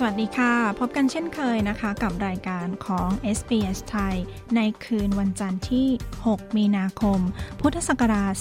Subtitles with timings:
[0.00, 4.14] สวัสดีค่ะ พบกันเช่นเคยนะคะกับรายการของ SBS ไทย
[4.56, 5.88] ในคืนวันจันทร์ที่
[6.24, 7.20] 6 มีนาคม
[7.60, 8.32] พุทธศักราช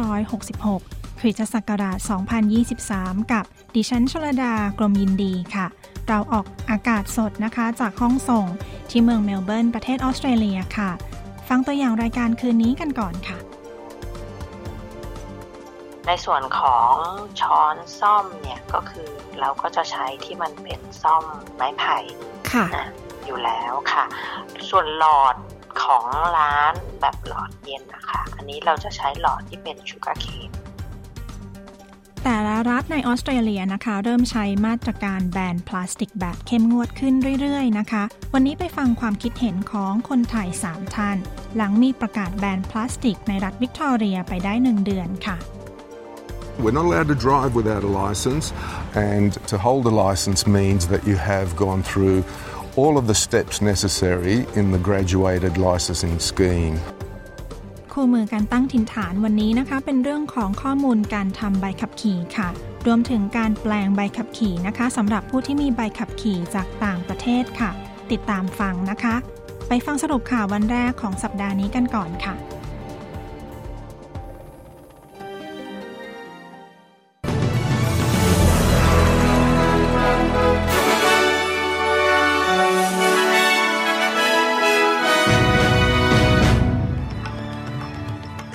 [0.00, 1.98] 2566คริสตศักราช
[2.64, 5.66] 2023 กับดิฉันชลดากรมยินดีค่ะ
[6.08, 8.46] เราออกอากาศสดนะคะจากห้องส่ง
[8.90, 10.90] ที่เมืองเมลเบิร์นประเทศออสเตรเลียค่ะ
[11.48, 13.38] ฟังตัวอย่างรายการคืนนี้กันก่อนค่ะ
[16.06, 16.94] ในส่วนของ
[17.40, 19.08] ช้อนซ่อมเนี่ยก็คือ
[19.40, 21.98] เราก็จะใช้ที่มันเป็นซ่อมไม้ไผ่
[22.52, 22.66] ค่ะ
[23.24, 24.04] อยู่แล้วค่ะ
[24.68, 25.36] ส่วนหลอด
[25.82, 26.04] ของ
[26.38, 30.50] ร้านแบบหลอดเย็นนะคะ อันนี้เราจะใช้หลอดที่เป็นชูการ์เคน
[32.24, 38.02] แต่ละรัฐในออสเตรเลียนะคะ เริ่มใช้มาตรการแบนพลาสติกแบบเข้มงวดขึ้นเรื่อยๆนะคะ
[38.34, 41.16] วันนี้ไปฟังความคิดเห็นของคนไทย 3 ท่าน
[41.56, 45.36] หลังมีประกาศแบนพลาสติกในรัฐวิกตอเรียไปได้ 1 เดือนค่ะ
[46.58, 48.52] We're not allowed to drive without a license,
[48.94, 52.24] and to hold a license means that you have gone through
[52.76, 56.76] all of the steps necessary in the graduated licensing scheme.
[57.92, 62.48] คู่มือการตั้งถิ่นฐานวันนี้นะคะ เป็นเรื่องของข้อมูลการทำใบขับขี่ค่ะ
[62.86, 67.70] รวมถึงการแปลงใบขับขี่นะคะสำหรับผู้ที่มีใบขับขี่จากต่างประเทศค่ะ
[68.10, 69.14] ติดตามฟังนะคะ
[69.68, 72.34] ไปฟังสรุปข่าววันแรกของสัปดาห์นี้กันก่อนค่ะ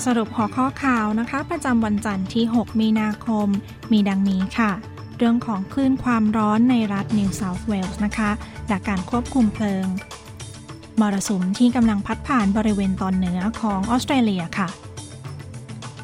[0.06, 3.48] สรุปหัวข้อข่าวนะคะ ประจำวันจันทร์ที่ 6 มีนาคม
[3.92, 4.72] มีดังนี้ค่ะ
[5.18, 8.32] เรื่องของคลื่นความร้อนในรัฐนิวเซาท์เวลส์นะคะ
[8.68, 9.86] และการควบคุมเพลิง
[11.00, 14.68] มรสุมที่กำลังพัดผ่านบริเวณตอนเหนือของออสเตรเลียค่ะ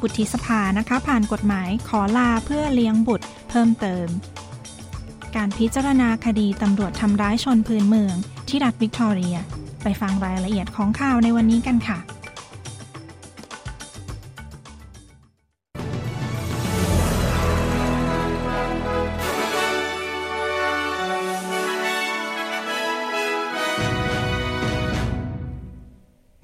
[0.00, 4.06] วุฒิสภานะคะ ผ่านกฎหมายขอลาเพื่อเลี้ยงบุตรเพิ่มเติม
[5.36, 8.14] การพิจารณาคดีตำรวจทำร้ายชนพื้นเมือง
[8.48, 9.36] ที่รัฐวิกตอเรีย
[9.82, 12.17] ไปฟังรายละเอียดของข่าวในวันนี้กันค่ะ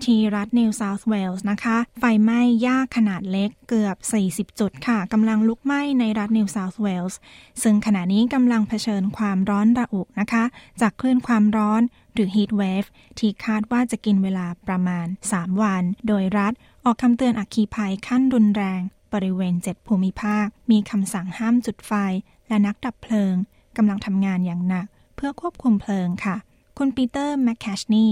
[0.06, 3.96] ที่รัฐนิวเซาท์เวลส์นะคะ ไฟไหม้ยากขนาดเล็กเกือบ
[4.50, 7.18] 40 จุดค่ะกำลังลุกไหม้ในรัฐนิวเซาท์เวลส์
[7.62, 10.44] ซึ่งขณะนี้กำลังเผชิญความร้อนระอุนะคะ
[10.80, 11.82] จากคลื่นความร้อน
[12.14, 12.88] หรือ heat wave
[13.18, 16.52] ที่คาดว่าจะกินเวลาประมาณ 3 วัน โดยรัฐ
[16.84, 18.80] ออกคำเตือนอัคคีภัยขั้นรุนแรง
[19.12, 21.92] บริเวณ 7 ภูมิภาค มีคำสั่งห้ามจุดไฟ
[22.48, 23.34] และนักดับเพลิง
[23.76, 24.86] กำลังทำงานอย่างหนัก
[25.16, 26.36] เพื่อควบคุมเพลิงค่ะ
[26.78, 28.06] คุณปีเตอร์แมคแคชนี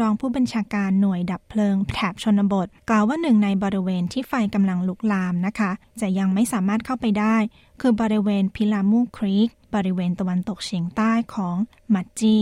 [0.00, 5.70] รองผู้บัญชาการหน่วยดับเพลิงแถบชนบท กล่าวว่าหนึ่งในบริเวณที่ไฟกำลังลุกลามนะคะ
[6.00, 7.36] จะยังไม่สามารถเข้าไปได้
[7.80, 11.56] คือบริเวณพิลามูครีกบริเวณตะวันตกเฉียงใต้ของ
[11.94, 12.36] มัดจี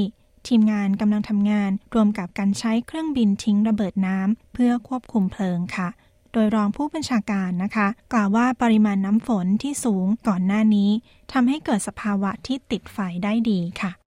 [0.47, 5.89] ทีมงานกำลังทำงานร่วมกับการใช้เครื่องบินทิ้งระเบิดน้ำเพื่อควบคุมเพลิงค่ะ
[6.33, 10.91] โดยรองผู้บัญชาการนะคะ กล่าวว่าปริมาณน้ำฝนที่สูงก่อนหน้านี้
[11.33, 14.04] ทำให้เกิดสภาวะที่ติดไฟได้ดีค่ะ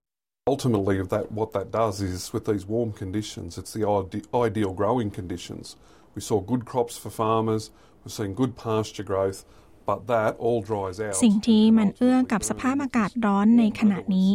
[0.47, 5.11] Ultimately, that, what that does is with these warm conditions, it's the ide- ideal growing
[5.11, 5.75] conditions.
[6.15, 7.63] We saw good crops for farmers,
[8.01, 9.43] we've seen good pasture growth,
[9.85, 11.15] but that all dries out.
[11.23, 14.31] สิ่งที่มันเอื้อกับสภาพอากาศร้อนในขณะนี้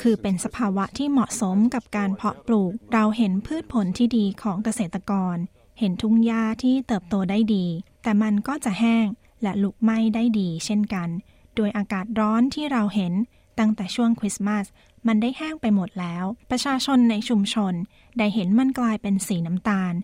[0.00, 5.36] คือเป็นสภาวะที่เหมาะสมกับการเพาะปลูก เราเห็นพืชผลที่ดีของเกษตรกร
[5.78, 7.66] เห็นทุ่งหญ้าที่เติบโตได้ดี
[8.02, 9.06] แต่มันก็จะแห้ง
[9.42, 11.08] และลุกไหม้ได้ดีเช่นกัน
[11.56, 13.12] โดยอากาศร้อนที่เราเห็น
[13.58, 14.66] ตั้งแต่ช่วงคริสต์มาส
[15.06, 17.74] มันได้แห้งไปหมดแล้ว ประชาชนในชุมชน
[18.18, 19.94] ได้เห็นมันกลายเป็นสีน้ำตาล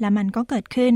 [0.00, 0.94] และมันก็เกิดขึ้น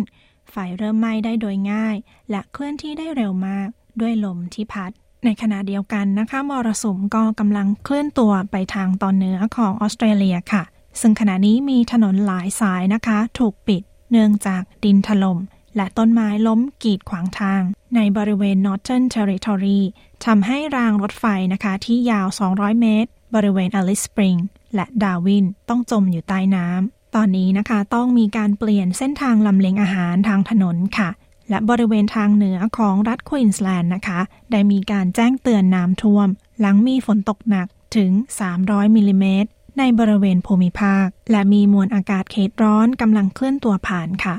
[0.50, 1.96] ไฟเริ่มไหม้ได้โดยง่าย
[2.30, 3.68] และเคลื่อนที่ได้เร็วมาก
[4.00, 4.90] ด้วยลมที่พัด
[5.24, 10.62] ในขณะเดียวกันนะคะมรสุมก็กำลังเคลื่อนตัวไปทางตอนเหนือของออสเตรเลียค่ะ
[11.00, 15.38] ซึ่งขณะนี้มีถนนหลายสายนะคะ ถูกปิด เนื่องจากดินถลม่ม
[15.76, 17.62] และต้นไม้ล้มกีดขวางทาง
[17.96, 19.80] ในบริเวณ Northern Territory
[20.26, 24.38] ทำให้รางรถไฟนะคะที่ยาว 200 เมตร บริเวณ Alice Spring
[24.74, 31.10] และดาวินต้องจมอยู่ใต้น้ำ ตอนนี้นะคะต้องมีการเปลี่ยนเส้นทางลำเลียงอาหารทางถนนค่ะ
[31.48, 36.28] และบริเวณทางเหนือของรัฐควีนส์แลนด์นะคะ ได้มีการแจ้งเตือนน้ำท่วม
[36.60, 37.66] หลังมีฝนตกหนัก
[37.96, 38.10] ถึง
[38.54, 44.36] 300 มิลิเมตรในบริเวณภูมิภาค และมีมวลอากาศเขตร้อนกำลังเคลื่อนตัวผ่านค่ะ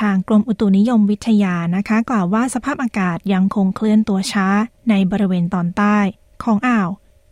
[0.00, 4.48] ทางกรมอุตุนิยมวิทยานะคะ กล่าวว่าสภาพอากาศยังคงเคลื่อนตัวช้า
[4.90, 5.98] ในบริเวณตอนใต้
[6.44, 6.90] ของอ่าว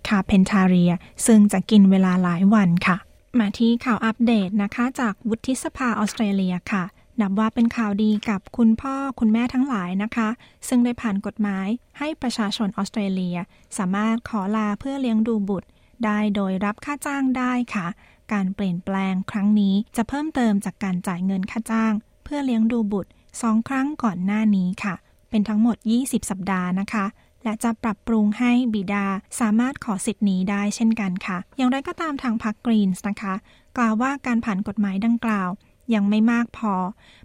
[0.08, 0.92] คาเพนทาเรีย
[1.26, 2.96] ซึ่งจะกินเวลาหลายวันค่ะ
[3.38, 6.84] มาที่ข่าวอัปเดตนะคะ จากวุฒิสภาออสเตรเลียค่ะ
[7.20, 10.28] นับว่าเป็นข่าวดีกับคุณพ่อคุณแม่ทั้งหลายนะคะ
[10.68, 11.68] ซึ่งได้ผ่านกฎหมาย
[11.98, 13.36] ให้ประชาชนออสเตรเลีย
[13.78, 15.68] สามารถขอลาเพื่อเลี้ยงดูบุตร
[16.04, 17.86] ได้โดยรับค่าจ้างได้ค่ะ
[18.32, 21.92] การเปลี่ยนแปลงครั้งนี้จะเพิ่มเติมจากการจ่ายเงินค่าจ้าง
[22.24, 23.10] เพื่อเลี้ยงดูบุตร
[23.42, 24.94] สองครั้งก่อนหน้านี้ค่ะ
[25.30, 27.04] เป็นทั้งหมด 20 สัปดาห์นะคะ
[27.46, 29.06] และจะปรับปรุงให้บิดา
[29.40, 33.34] สามารถขอสิทธินี้ได้เช่นกันค่ะ อย่างไรก็ตามทางพรรคกรีนส์นะคะ
[33.76, 35.48] กล่าวว่าการผ่านกฎหมายดังกล่าว
[35.94, 36.74] ยังไม่มากพอ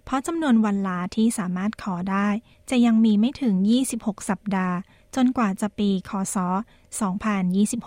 [0.04, 2.28] เพราะจำนวนวันลาที่สามารถขอได้
[2.70, 3.54] จะยังมีไม่ถึง
[3.92, 4.76] 26 สัปดาห์
[5.14, 6.36] จนกว่าจะปีคศ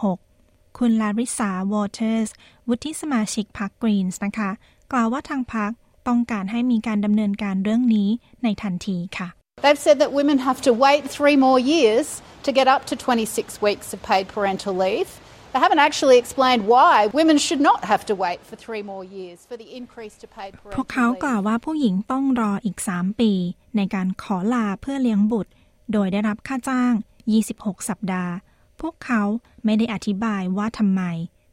[0.04, 2.30] 2026 คุณลาริสาวอเตอร์ส
[2.68, 4.52] วุฒิสมาชิกพรรคกรีนส์นะคะ
[4.92, 5.72] กล่าวว่าทางพรรค
[6.08, 8.10] ต้องการให้มีการดำเนินการเรื่องนี้
[8.44, 9.30] ในทันทีค่ะ
[9.64, 13.62] They've said that women have to wait three more years to get up to 26
[13.62, 15.10] weeks of paid parental leave.
[15.54, 19.46] They haven't actually explained why women should not have to wait for three more years
[19.50, 20.76] for the increase to paid parental leave.
[20.78, 23.32] พวกเขากล่าวว่าผู้หญิงต้องรออีก 3 ปี
[23.76, 25.52] ในการขอลาเพื่อเลี้ยงบุตร
[25.92, 26.94] โดยได้รับค่าจ้าง
[27.42, 28.34] 26 สัปดาห์
[28.82, 29.22] พวกเขา
[29.66, 31.02] ไม่ได้อธิบายว่าทำไม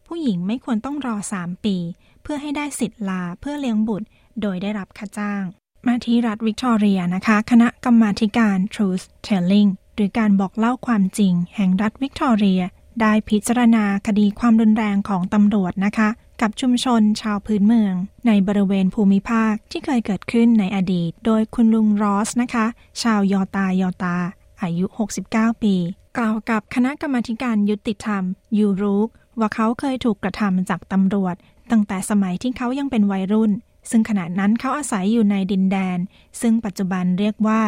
[0.06, 1.76] ผู้หญิงไม่ควรต้องรอ 3 ปี
[2.22, 4.06] เพื่อให้ได้สิทธิ์ลาเพื่อเลี้ยงบุตร
[4.40, 5.44] โดยได้รับค่าจ้าง
[5.88, 12.62] มาที่รัฐวิกตอเรียนะคะ คณะกรรมาการ Truth Telling หรือการบอกเล่าความจริง แห่งรัฐวิกตอเรีย
[13.00, 16.08] ได้พิจารณาคดีความรุนแรงของตำรวจนะคะ
[16.40, 17.94] กับชุมชนชาวพื้นเมือง
[18.26, 22.66] ในบริเวณภูมิภาคที่เคยเกิดขึ้นในอดีต โดยคุณลุงรอสนะคะ
[23.02, 24.16] ชาวยอตายอตา
[24.62, 24.86] อายุ
[25.24, 25.74] 69 ปี
[26.18, 28.22] กล่าวกับคณะกรรมาการยุติธรรม
[28.58, 29.08] ยูรูก
[29.38, 31.34] ว่าเขาเคยถูกกระทำจากตำรวจ
[31.70, 33.52] ตั้งแต่สมัยที่เขายังเป็นวัยรุ่น
[33.90, 35.98] ซึ่งขณะนั้นเขาอาศัยอยู่ในดินแดน
[36.40, 37.60] ซึ่งปัจจุบันเรียกว่า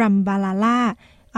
[0.00, 0.80] รัมบาลาลา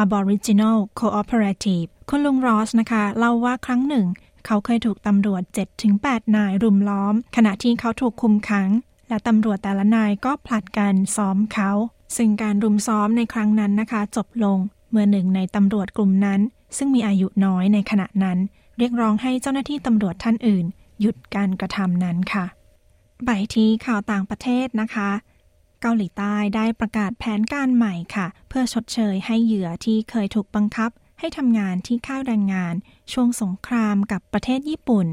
[0.02, 4.06] Aboriginal Cooperative คุณลุงรอสนะคะ เล่าว่าครั้งหนึ่ง
[4.46, 5.42] เขาเคยถูกตำรวจ
[5.88, 8.68] 7-8 นายรุมล้อม ขณะที่เขาถูกคุมขัง
[9.08, 11.70] และตำรวจแต่ละนายก็ผลัดกันซ้อมเขา
[12.16, 14.58] ซึ่งการรุมซ้อมในครั้งนั้นนะคะ จบลง
[14.90, 16.40] เมื่อหนึ่งในตำรวจกลุ่มนั้น
[16.76, 18.38] ซึ่งมีอายุน้อยในขณะนั้น
[18.78, 20.64] เรียกร้องให้เจ้าหน้าที่ตำรวจท่านอื่น
[21.00, 22.44] หยุดการกระทำนั้นค่ะ
[23.26, 25.10] ไปที่ข่าวต่างประเทศนะคะ
[25.80, 32.74] เกาหลีใต้ได้ประกาศแผนการใหม่ค่ะ เพื่อชดเชยให้เหยื่อที่เคยถูกบังคับ ให้ทำงานที่ค่ายแรงงาน
[33.12, 35.06] ช่วงสงครามกับประเทศญี่ปุ่น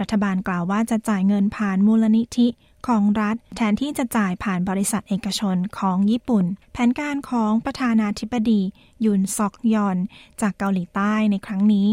[0.00, 2.48] รัฐบาลกล่าวว่าจะจ่ายเงินผ่านมูลนิธิ
[2.86, 8.60] ของรัฐ แทนที่จะจ่ายผ่านบริษัทเอกชนของญี่ปุ่น แผนการของประธานาธิบดี
[9.04, 9.96] ยุนซอกยอน
[10.40, 11.88] จากเกาหลีใต้ในครั้งนี้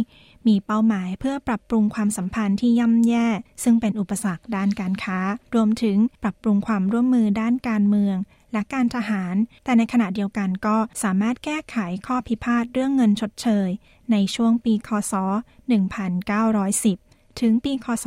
[0.47, 3.27] มีเป้าหมายเพื่อปรับปรุงความสัมพันธ์ที่ย่ำแย่
[3.63, 5.19] ซึ่งเป็นอุปสรรคด้านการค้า
[5.55, 8.17] รวมถึงปรับปรุงความร่วมมือด้านการเมือง
[8.53, 13.69] และการทหาร แต่ในขณะเดียวกันก็สามารถแก้ไขข้อพิพาทเรื่องเงินชดเชย
[14.11, 15.13] ในช่วงปีคศ
[16.07, 18.05] 1910 ถึงปีคศ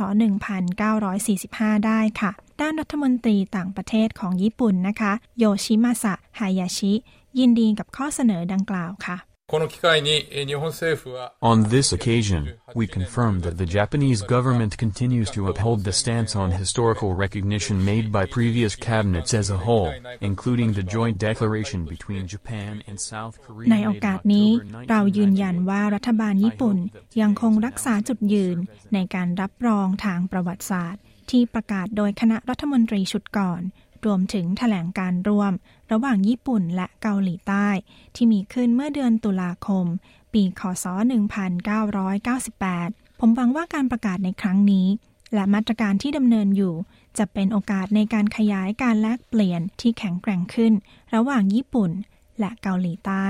[1.17, 6.93] 1945 ได้ค่ะ ด้านรัฐมนตรีต่างประเทศของญี่ปุ่นนะคะ โยชิมาสะ ฮายาชิ
[7.39, 9.61] ยินดีกับข้อเสนอดังกล่าวค่ะ On
[11.63, 17.13] this occasion, we confirm that the Japanese government continues to uphold the stance on historical
[17.13, 22.99] recognition made by previous cabinets as a whole, including the joint declaration between Japan and
[22.99, 23.69] South Korea.
[23.71, 24.49] ในโอกาสนี้
[24.89, 26.77] เรายืนยันว่ารัฐบาลญี่ปุ่น
[27.21, 28.57] ยังคงรักษาจุดยืน
[28.93, 33.61] ในการรับรองทางประวัติศาสตร์ ที่ประกาศโดยคณะรัฐมนตรีชุดก่อน
[34.05, 35.53] รวมถึงแถลงการร่วม
[35.91, 37.67] ระหว่างญี่ปุ่นและเกาหลีใต้
[38.15, 39.85] ที่มีขึ้นเมื่อเดือนตุลาคม
[40.33, 40.85] ปีคศ
[42.43, 44.87] 1998 ผมหวังว่าการประกาศในครั้งนี้
[45.33, 46.73] และมาตรการที่ดำเนินอยู่
[47.17, 50.73] จะเป็นโอกาสในการขยายการแลกเปลี่ยนที่แข็งแกร่งขึ้น
[51.15, 51.91] ระหว่างญี่ปุ่น
[52.39, 53.27] และเกาหลีใต้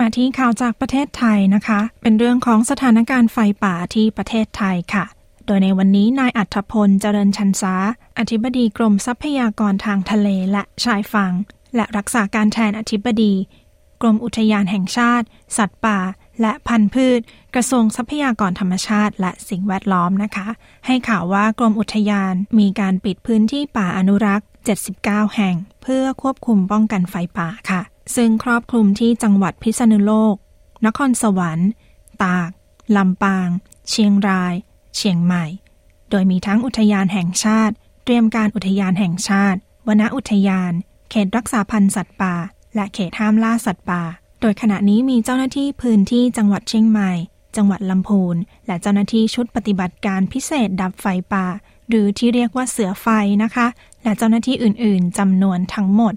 [0.00, 5.04] มาที่ข่าวจากประเทศไทยนะคะ เป็นเรื่องของสถานการณ์ไฟป่าที่ประเทศไทยค่ะ
[5.46, 7.74] โดยในวันนี้นายอัธพลเจริญชันษา
[8.18, 11.32] อธิบดีกรมทรัพยากรทางทะเลและชายฝั่ง
[11.76, 13.34] และรักษาการแทนอธิบดี
[14.02, 15.98] กรมอุทยานแห่งชาติ สัตว์ป่า
[16.40, 17.20] และพันธุ์พืช
[17.54, 20.48] กระทรวงทรัพยากรธรรมชาติ และสิ่งแวดล้อมนะคะ
[20.86, 24.46] ให้ข่าวว่ากรมอุทยานมีการปิดพื้นที่ป่าอนุรักษ์
[24.90, 27.82] 79 แห่ง เพื่อควบคุมป้องกันไฟป่าค่ะ
[28.16, 30.34] ซึ่งครอบคลุมที่จังหวัดพิษณุโลก
[30.86, 31.70] นครสวรรค์
[32.22, 32.50] ตาก
[32.96, 33.48] ลำปาง
[33.90, 34.54] เชียงราย
[34.96, 35.44] เชียงใหม่
[36.10, 39.58] โดยมีทั้งอุทยานแห่งชาติ เตรียมการอุทยานแห่งชาติ
[39.88, 40.72] วนอุทยาน
[41.10, 42.34] เขตรักษาพันธุ์สัตว์ป่า
[42.74, 44.02] และเขตห้ามล่าสัตว์ป่า
[44.40, 47.12] โดยขณะนี้มีเจ้าหน้าที่พื้นที่จังหวัดเชียงใหม่
[47.56, 51.46] จังหวัดลำพูน และเจ้าหน้าที่ชุดปฏิบัติการพิเศษดับไฟป่า
[51.88, 53.06] หรือที่เรียกว่าเสือไฟ
[53.42, 53.66] นะคะ
[54.02, 56.14] และเจ้าหน้าที่อื่น ๆจำนวนทั้งหมด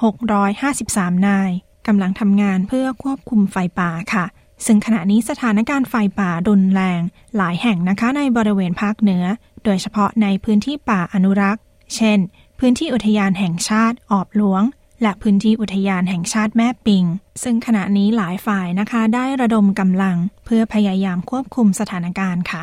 [0.00, 1.50] 1,653 นาย
[1.86, 4.24] กำลังทำงานเพื่อควบคุมไฟป่าค่ะ
[4.66, 7.00] ซึ่งขณะนี้สถานการณ์ไฟป่ารุนแรง
[7.36, 9.24] หลายแห่งนะคะในบริเวณภาคเหนือ
[9.64, 11.62] โดยเฉพาะในพื้นที่ป่าอนุรักษ์
[11.96, 12.18] เช่น
[12.58, 14.62] พื้นที่อุทยานแห่งชาติออบหลวง
[15.02, 17.04] และพื้นที่อุทยานแห่งชาติแม่ปิง
[17.42, 22.62] ซึ่งขณะนี้หลายฝ่ายนะคะได้ระดมกำลัง เพื่อพยายามควบคุมสถานการณ์ค่ะ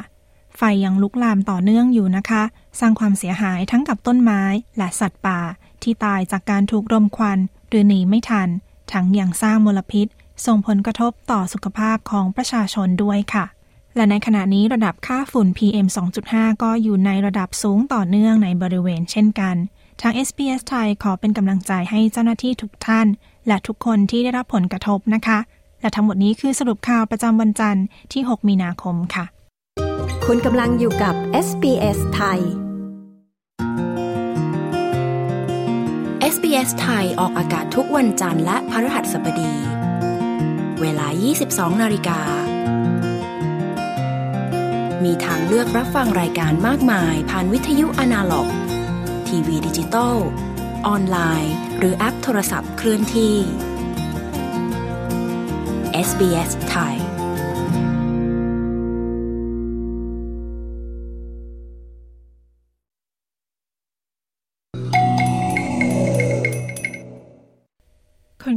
[0.58, 2.44] ไฟยังลุกลามต่อเนื่องอยู่นะคะ
[2.80, 4.42] สร้างความเสียหายทั้งกับต้นไม้
[4.78, 5.40] และสัตว์ป่า
[5.84, 7.40] ที่ตายจากการถูกรมควัน
[7.70, 8.50] หรือหนีไม่ทัน
[8.92, 10.08] ทั้งยังสร้างมลพิษ
[10.46, 13.46] ส่งผลกระทบต่อสุขภาพของประชาชนด้วยค่ะ
[13.96, 15.88] และในขณะนี้ระดับค่าฝุ่น PM
[16.24, 19.56] 2.5 ก็อยู่ในระดับสูงต่อเนื่องในบริเวณเช่นกัน
[20.02, 23.08] ทาง SBS ไทยขอเป็นกำลังใจให้เจ้าหน้าที่ทุกท่าน
[23.48, 25.40] และทุกคนที่ได้รับผลกระทบนะคะ
[25.82, 29.26] และทั้งหมดนี้คือสรุปข่าวประจำวันจันทร์ที่ 6 มีนาคมค่ะ
[30.26, 31.16] คุณกำลังอยู่กับ
[31.48, 32.40] SBS ไทย
[36.34, 39.79] SBS ไทยออกอากาศทุกวันจันทร์และพฤหัสบดี
[40.82, 41.08] เวลา
[41.46, 42.20] 22 นาฬิกา
[45.04, 48.48] มีทางเลือกรับฟังรายการมากมายผ่านวิทยุอนาล็อก
[49.28, 50.16] ทีวีดิจิตอล
[50.88, 53.36] ออนไลน์ หรือแอปโทรศัพท์เคลื่อนที่
[56.08, 57.09] SBS ไทย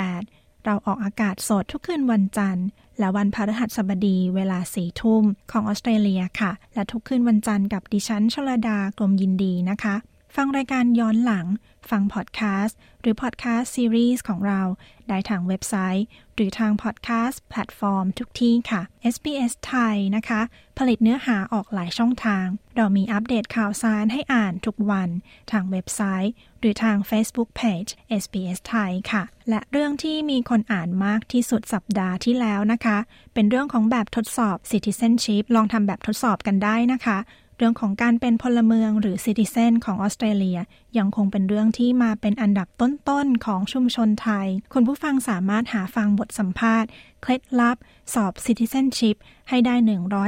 [0.07, 2.67] 38 เราออกอากาศสดทุกคืนวันจันทร์
[2.99, 9.95] และวันพฤหัสบดีเวลาสี่ทุ่มของออสเตรเลียค่ะ และทุกคืนวันจันทร์กับดิฉันชลดากรมยินดีนะคะ
[10.35, 11.47] ฟังรายการย้อนหลัง
[11.89, 14.61] ฟังพอดแคสต์ หรือพอดแคสต์ซีรีส์ของเรา
[15.07, 18.81] ได้ทางเว็บไซต์ หรือทางพอดแคสต์แพลตฟอร์มทุกที่ค่ะ
[19.13, 20.41] SBS ไทยนะคะ
[20.77, 22.45] ผลิตเนื้อหาออกหลายช่องทาง
[22.75, 25.09] เรามีอัปเดตข่าวสารให้อ่านทุกวัน
[25.51, 27.91] ทางเว็บไซต์ หรือทาง Facebook Page
[28.23, 32.97] SBS ไทยค่ะ และเรื่องที่มีคนอ่านมากที่สุดสัปดาห์ที่แล้วนะคะ
[33.33, 37.17] เป็นเรื่องของแบบทดสอบ Citizenship ลองทำแบบทดสอบกันได้นะคะ
[37.61, 40.59] รื่องของการเป็นพลเมืองหรือซิติเซนของออสเตรเลีย
[40.97, 46.89] ยังคงเป็นเรื่องที่มาเป็นอันดับต้นๆของชุมชนไทย คุณผู้ฟังสามารถหาฟังบทสัมภาษณ์
[47.21, 47.77] เคล็ดลับ
[48.13, 49.15] สอบ Citizenship
[49.49, 49.75] ให้ได้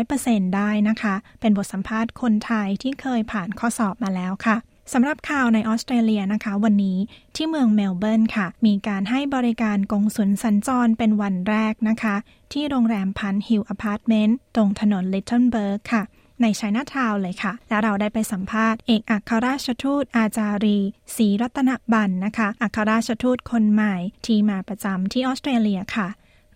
[0.01, 4.57] 100%ได้นะคะ เป็นบทสัมภาษณ์คนไทยที่เคยผ่านข้อสอบมาแล้วค่ะ
[4.93, 6.97] สำหรับข่าวในออสเตรเลียนะคะ วันนี้
[7.35, 12.15] ที่เมืองเมลเบิร์นค่ะ มีการให้บริการกงสุลสัญจรเป็นวันแรกนะคะ
[12.53, 16.03] ที่โรงแรมพันฮิลอพาร์ตเมนต์ตรงถนนลิตเทิลเบิร์กค่ะ
[16.41, 20.79] ในไชน่าทาวเลยค่ะ และเราได้ไปสัมภาษณ์เอกอัครราชทูตอาจารี
[21.15, 26.07] ศรีรัตนบันนะคะ อัครราชทูตคนใหม่ที่มาประจำที่ออสเตรเลียค่ะ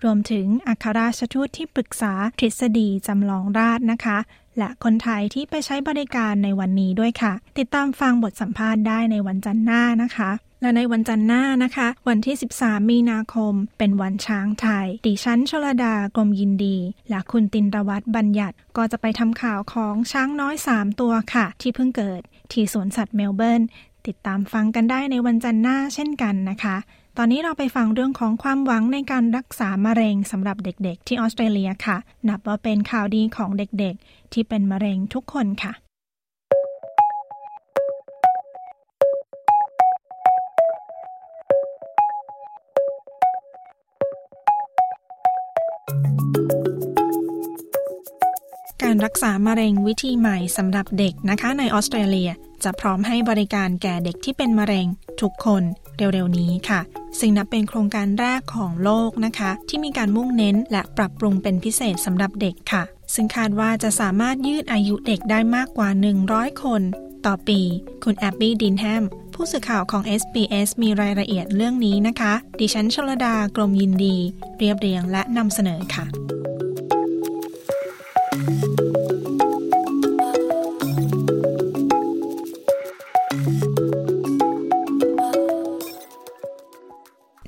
[0.03, 4.17] รวมถึงอัครราชทูตที่ปรึกษาทฤษฎีจำลองราษฎร์นะคะ
[4.57, 16.77] และคนไทยที่ไปใช้บริการในวันนี้ด้วยค่ะ ติดตามฟังบทสัมภาษณ์ได้ในวันจันทร์หน้านะคะ และในวันจันทร์หน้านะคะ วันที่ 13 มีนาคม เป็นวันช้างไทย ดิฉันชลดากรมยินดี
[17.09, 22.21] และคุณตินรวัตรบัญญัติ ก็จะไปทำข่าวของช้างน้อย 3 ตัวค่ะ ที่เพิ่งเกิด
[22.51, 23.61] ที่สวนสัตว์เมลเบิร์น
[24.07, 26.77] ติดตามฟังกันได้ในวันจันทร์หน้าเช่นกันนะคะ
[27.17, 31.97] ตอนนี้เราไปฟังเรื่องของความหวังในการรักษามะเร็งสำหรับเด็กๆ ที่ออสเตรเลียค่ะ
[32.29, 35.73] นับว่าเป็นข่าวดีของเด็กๆ ที่เป็นมะเร็งทุกคนค่ะ
[49.07, 52.29] รักษามะเร็งวิธีใหม่สำหรับเด็กนะคะในออสเตรเลีย
[52.63, 54.87] จะพร้อมให้บริการแก่เด็กที่เป็นมะเร็ง
[55.21, 55.63] ทุกคน
[55.97, 56.81] เร็วๆนี้ค่ะ
[57.19, 62.83] ซึ่งนับเป็นโครงการแรกของโลกนะคะ ที่มีการมุ่งเน้นและปรับปรุงเป็นพิเศษสำหรับเด็กค่ะ
[63.13, 65.89] ซึ่งคาดว่าจะสามารถยืดอายุเด็กได้มากกว่า
[66.25, 66.81] 100 คน
[67.25, 67.61] ต่อปี
[68.03, 74.15] คุณแอบบี้ดินแฮมผู้สื่อข่าวของ SBS มีรายละเอียดเรื่องนี้นะคะ ดิฉันชลดากรมยินดี
[74.57, 76.07] เรียบเรียงและนำเสนอค่ะ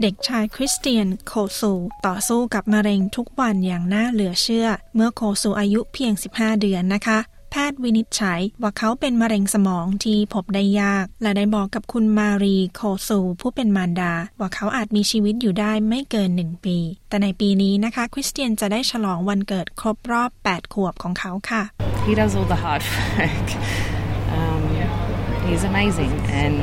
[0.02, 1.74] เด็กชายคริสเตียนโคซู
[2.08, 7.20] ต่อสู้กับมะเร็งทุกวันอย่างน่าเหลือเชื่อ เมื่อโคซูอายุเพียง 15 เดือนนะคะ
[7.52, 16.78] แพทย์วินิจฉัยว่าเขาเป็นมะเร็งสมองที่พบได้ยาก และได้บอกกับคุณมารีโคซูผู้เป็นมารดา ว่าเขาอาจมีชีวิตอยู่ได้ไม่เกินหนึ่งปี
[17.10, 21.64] แต่ในปีนี้นะคะ คริสเตียนจะได้ฉลองวันเกิดครบรอบ 8 ขวบของเขาค่ะ
[22.08, 22.84] He does all the hard
[23.18, 23.48] work.
[24.40, 24.64] Um,
[25.48, 26.14] he's amazing
[26.44, 26.58] and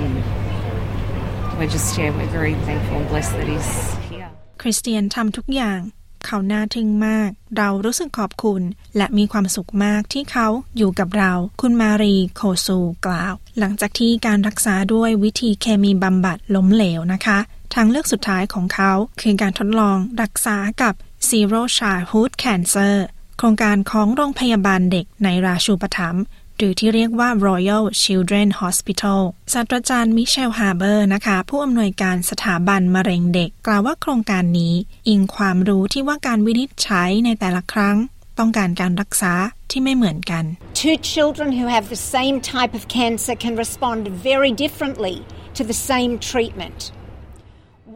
[1.56, 3.70] we're just yeah we're very thankful and blessed that he's
[4.08, 5.80] here คริสเตียนทำทุกอย่าง
[6.26, 8.62] เขาน่าทึ่งมาก เรารู้สึกขอบคุณ
[8.96, 17.38] และมีความสุขมากที่เขาอยู่กับเรา คุณมารีโคซูกล่าว หลังจากที่การรักษาด้วยวิธีเคมีบำบัดล้มเหลวนะคะ
[17.74, 20.94] ทางเลือกสุดท้ายของเขา คือการทดลองรักษากับ
[21.28, 22.96] Zero Childhood Cancer
[23.38, 26.22] โครงการของโรงพยาบาลเด็กในราชูปถัมภ์
[26.58, 29.20] หรือที่เรียกว่า Royal Children Hospital
[29.52, 34.74] ศาสตราจารย์มิเชลฮาร์เบอร์นะคะ ผู้อำนวยการสถาบันมะเร็งเด็ก กล่าวว่าโครงการนี้
[35.08, 37.96] อิงความรู้ที่ว่าการวินิจฉัยในแต่ละครั้ง
[38.38, 39.32] ต้องการการรักษา
[39.70, 40.44] ที่ไม่เหมือนกัน
[40.84, 45.16] Two children who have the same type of cancer can respond very differently
[45.56, 46.78] to the same treatment.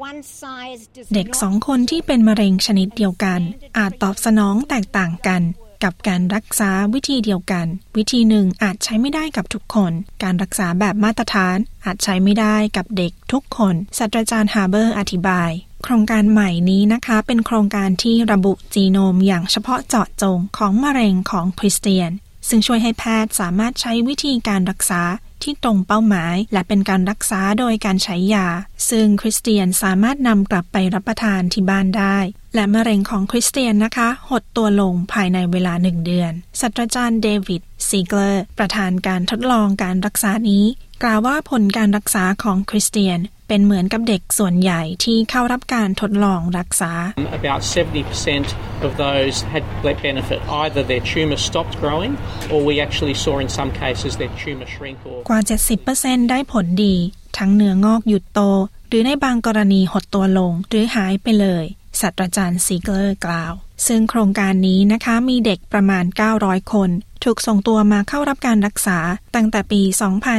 [0.09, 3.41] One size does เด็ก not สองคนที่เป็นมะเร็งชนิดเดียวกัน
[3.79, 5.43] อาจตอบสนองแตกต่างกัน
[5.85, 15.51] กับการรักษาวิธีเดียวกัน วิธีหนึ่งอาจใช้ไม่ได้กับทุกคน การรักษาแบบมาตรฐานอาจใช้ไม่ได้กับเด็กทุกคนศาสตราจารย์ฮาร์เบอร์อธิบาย
[15.85, 22.11] โครงการใหม่นี้นะคะ เป็นโครงการที่ระบุจีโนมอย่างเฉพาะเจาะจงของมะเร็งของคริสเตียน
[22.49, 25.03] ซึ่งช่วยให้แพทย์สามารถใช้วิธีการรักษา
[25.45, 28.47] ที่ตรงเป้าหมาย และเป็นการรักษาโดยการใช้ยา
[28.91, 32.19] ซึ่งคริสเตียนสามารถนำกลับไปรับประทานที่บ้านได้
[32.55, 40.65] และมะเร็งของคริสเตียนนะคะ หดตัวลงภายในเวลาหนึ่งเดือนศาสตราจารย์เดวิดซีเกอร์ประธานการทดลองการรักษานี้
[41.03, 43.19] กล่าวว่าผลการรักษาของคริสเตียน
[43.53, 46.93] เป็นเหมือนกับเด็กส่วนใหญ่ที่เข้ารับการทดลองรักษา
[47.41, 50.39] About 70% of those had that benefit.
[50.63, 52.13] Either their tumour stopped growing,
[52.53, 55.41] or we actually saw in some cases their tumour shrink or กว่า
[55.87, 56.95] 70%ได้ผลดี
[57.39, 58.41] ทั้งเนื้องอกหยุดโต
[58.89, 61.65] หรือในบางกรณีหดตัวลงหรือหายไปเลย
[62.01, 63.53] ศาสตราจารย์ซีเกอร์กล่าว
[63.87, 66.05] ซึ่งโครงการนี้นะคะมีเด็กประมาณ
[66.39, 66.91] 900 คน
[67.25, 68.99] ถูกส่งตัวมาเข้ารับการรักษา
[69.35, 69.83] ตั้งแต่ปี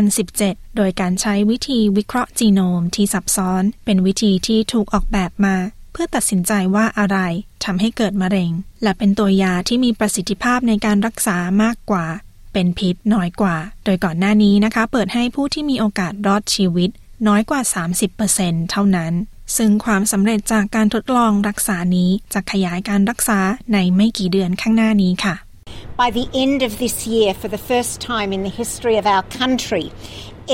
[0.10, 5.56] 2017 โดยการใช้วิธีวิเคราะห์จีโนมที่ซับซ้อน เป็นวิธีที่ถูกออกแบบมา
[5.92, 7.18] เพื่อตัดสินใจว่าอะไร
[7.64, 8.52] ทำให้เกิดมะเร็ง
[8.84, 12.06] และเป็นตัวยาที่มีประสิทธิภาพในการรักษามากกว่า
[12.54, 16.90] เป็นพิษน้อยกว่า โดยก่อนหน้านี้นะคะ เปิดให้ผู้ที่มีโอกาสรอดชีวิต
[17.28, 17.62] น้อยกว่า
[18.16, 19.14] 30%เท่านั้น
[19.58, 23.40] ซึ่งความสำเร็จจากการทดลองรักษานี้จะขยายการรักษา
[23.74, 25.36] ในไม่กี่เดือนข้างหน้านี้ค่ะ
[26.02, 29.24] By the end of this year, for the first time in the history of our
[29.42, 29.86] country,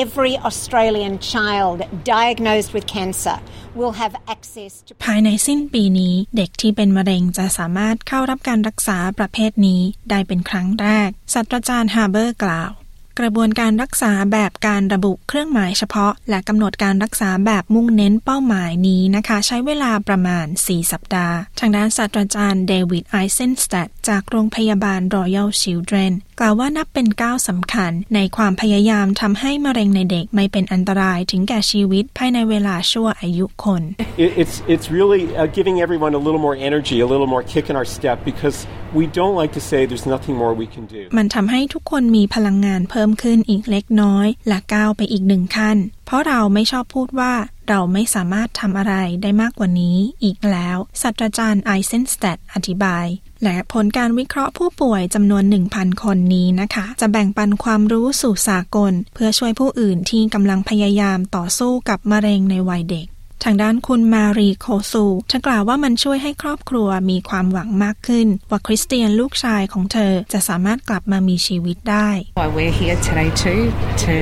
[0.04, 1.78] every Australian child
[2.16, 3.38] diagnosed with cancer
[3.80, 12.72] will have access to ภายในสิ้นปีนี้ เด็กที่เป็นมะเร็งจะสามารถเข้ารับการรักษาประเภทนี้ได้เป็นครั้งแรกศาสตราจารย์ฮาร์เบอร์กล่าว
[13.19, 33.82] กระบวนการรักษาแบบการระบุเครื่องหมายเฉพาะ และกำหนดการรักษาแบบมุ่งเน้นเป้าหมายนี้นะคะ ใช้เวลาประมาณ 4 สัปดาห์ ทางด้านศาสตราจารย์เดวิดไอเซนสแตดจากโรงพยาบาล Royal Children กล่าวว่านับเป็นก้าวสำคัญ ในความพยายามทำให้มะเร็งในเด็กไม่เป็นอันตรายถึงแก่ชีวิตภายในเวลาชั่วอายุคน
[34.23, 37.65] It, it's it's really uh, giving everyone a little more energy, a little more kick
[37.71, 38.58] in our step, because
[38.97, 41.02] we don't like to say there's nothing more we can do.
[41.17, 47.34] มันทำให้ทุกคนมีพลังงานเพิ่มขึ้นอีกเล็กน้อย และก้าวไปอีกหนึ่งขั้น เพราะเราไม่ชอบพูดว่า
[47.69, 53.08] เราไม่สามารถทำอะไรได้มากกว่านี้อีกแล้วศาสตราจารย์ไอเซนสแตดอธิบาย
[53.43, 63.08] และผลการวิเคราะห์ผู้ป่วยจำนวน 1,000 คนนี้นะคะ จะแบ่งปันความรู้สู่สากล เพื่อช่วยผู้อื่นที่กำลังพยายามต่อสู้กับมะเร็งในวัยเด็ก
[63.43, 73.62] ทางด้านคุณมารีโคซูเธอกล่าวว่ามันช่วยให้ครอบครัวมีความหวังมากขึ้น ว่าคริสเตียนลูกชายของเธอจะสามารถกลับมามีชีวิตได้ Why we're here today too
[74.06, 74.15] to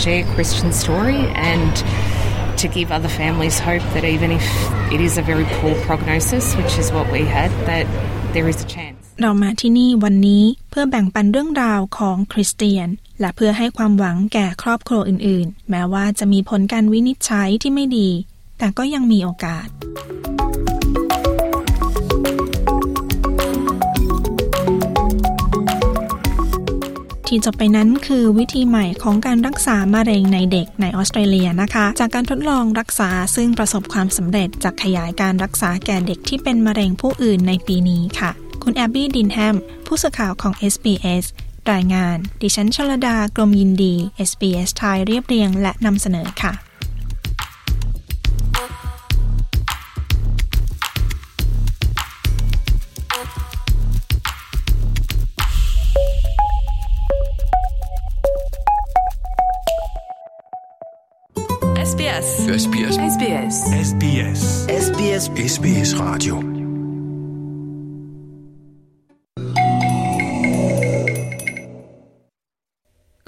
[0.00, 1.20] share Christian story
[1.52, 1.72] and
[2.60, 4.46] to give other families hope that even if
[4.94, 7.86] it is a very poor prognosis, which is what we had, that
[8.36, 9.02] there is a chance.
[9.20, 12.88] เรามาที่นี่วันนี้เพื่อแบ่งปันเรื่องราวของคริสเตียน
[13.20, 18.10] และเพื่อให้ความหวังแก่ครอบครัวอื่น ๆ แม้ว่าจะมีผลการวินิจฉัยที่ไม่ดี
[18.58, 19.66] แต่ก็ยังมีโอกาส
[27.34, 38.30] ที่จบไปนั้นคือวิธีใหม่ของการรักษามะเร็งในเด็กในออสเตรเลียนะคะ จากการทดลองรักษาซึ่งประสบความสำเร็จจากขยายการรักษาแก่เด็กที่เป็นมะเร็งผู้อื่นในปีนี้ค่ะ
[38.62, 41.24] คุณแอบบี้ดินแฮมผู้สื่อข่าวของ SBS
[41.72, 43.94] รายงาน ดิฉันชลดากรมยินดี
[44.28, 46.52] SBS ไทยเรียบเรียงและนำเสนอค่ะ
[62.02, 62.30] SBS
[62.64, 63.56] SBS SBS
[63.88, 64.40] SBS
[64.84, 66.34] SBS SBS Radio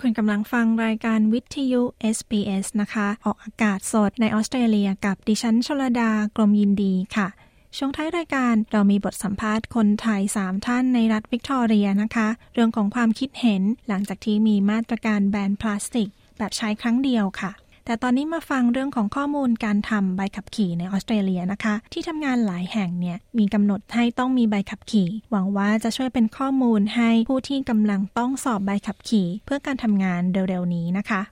[0.00, 1.82] คุณกำลังฟังรายการวิทยุ
[2.16, 7.28] SBS นะคะ ออกอากาศสดในออสเตรเลียกับดิฉันชลดากรมยินดีค่ะ
[7.76, 16.08] ช่วงท้ายรายการเรามีบทสัมภาษณ์คนไทย 3 ท่านในรัฐวิกตอเรียนะคะ เรื่องของความคิดเห็นหลังจากที่มีมาตรการแบนพลาสติก
[16.38, 17.52] แบบใช้ครั้งเดียวค่ะ
[17.87, 31.23] แต่ตอนนี้มาฟังเรื่องของข้อมูลการทำใบขับขี่ในออสเตรเลียนะคะ ที่ทำงานหลายแห่งเนี่ยมีกำหนดให้ต้องมีใบขับขี่ หวังว่าจะช่วยเป็นข้อมูลให้ผู้ที่กำลังต้องสอบใบขับขี่ เพื่อการทำงานเร็วๆนี้นะคะ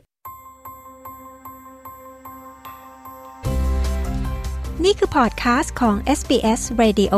[4.84, 7.14] นี่คือพอดคาสต์ของ SBS Radio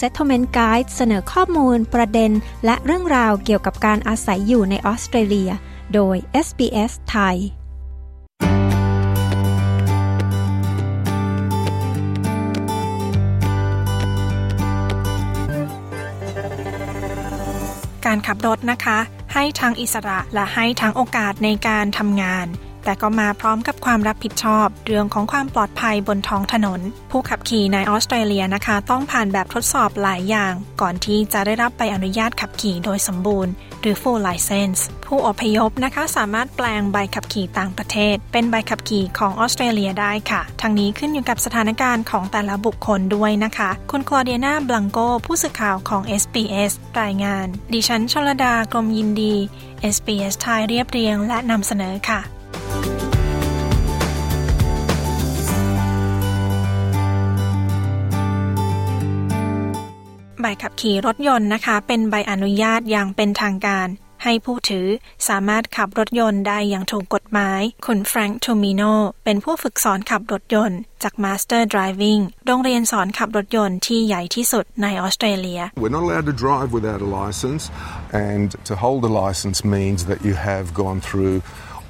[0.00, 2.32] Settlement Guide เสนอข้อมูล ประเด็น
[2.64, 5.50] และเรื่องราวเกี่ยวกับการอาศัยอยู่ในออสเตรเลีย
[5.94, 7.38] โดย SBS ไทย
[18.12, 18.98] การขับรถนะคะ
[19.34, 22.46] ให้ทั้งอิสระและให้ทั้งโอกาสในการทำงาน
[22.84, 49.34] แต่ก็มาพร้อมกับความรับผิดชอบ เรื่องของความปลอดภัยบนท้องถนน ผู้ขับขี่ในออสเตรเลียนะคะ ต้องผ่านแบบทดสอบหลายอย่าง ก่อนที่จะได้รับใบอนุญาตขับขี่โดยสมบูรณ์ หรือ full license ผู้อพยพนะคะสามารถแปลงใบขับขี่ต่างประเทศ เป็นใบขับขี่ของออสเตรเลียได้ค่ะ ทั้งนี้ขึ้นอยู่กับสถานการณ์ของแต่ละบุคคลด้วยนะคะ คุณคลอเดียนาบลังโกผู้สื่อข่าวของ SBS รายงาน ดิฉันชลดากรมยินดี
[49.94, 52.41] SBS ไทยเรียบเรียงและนำเสนอค่ะ
[60.42, 63.88] ใบขับขี่รถยนต์นะคะ เป็นใบอนุญาตอย่างเป็นทางการ
[64.26, 64.86] ให้ผู้ถือ
[65.28, 68.82] สามารถขับรถยนต์ได้อย่างถูกกฎหมาย คุณแฟรงค์ทูมิโน
[69.24, 77.62] เป็นผู้ฝึกสอนขับรถยนต์จาก Master Driving โรงเรียนสอนขับรถยนต์ที่ใหญ่ที่สุดในออสเตรเลีย We're not allowed to drive without a license,
[78.30, 81.36] and to hold a license means that you have gone through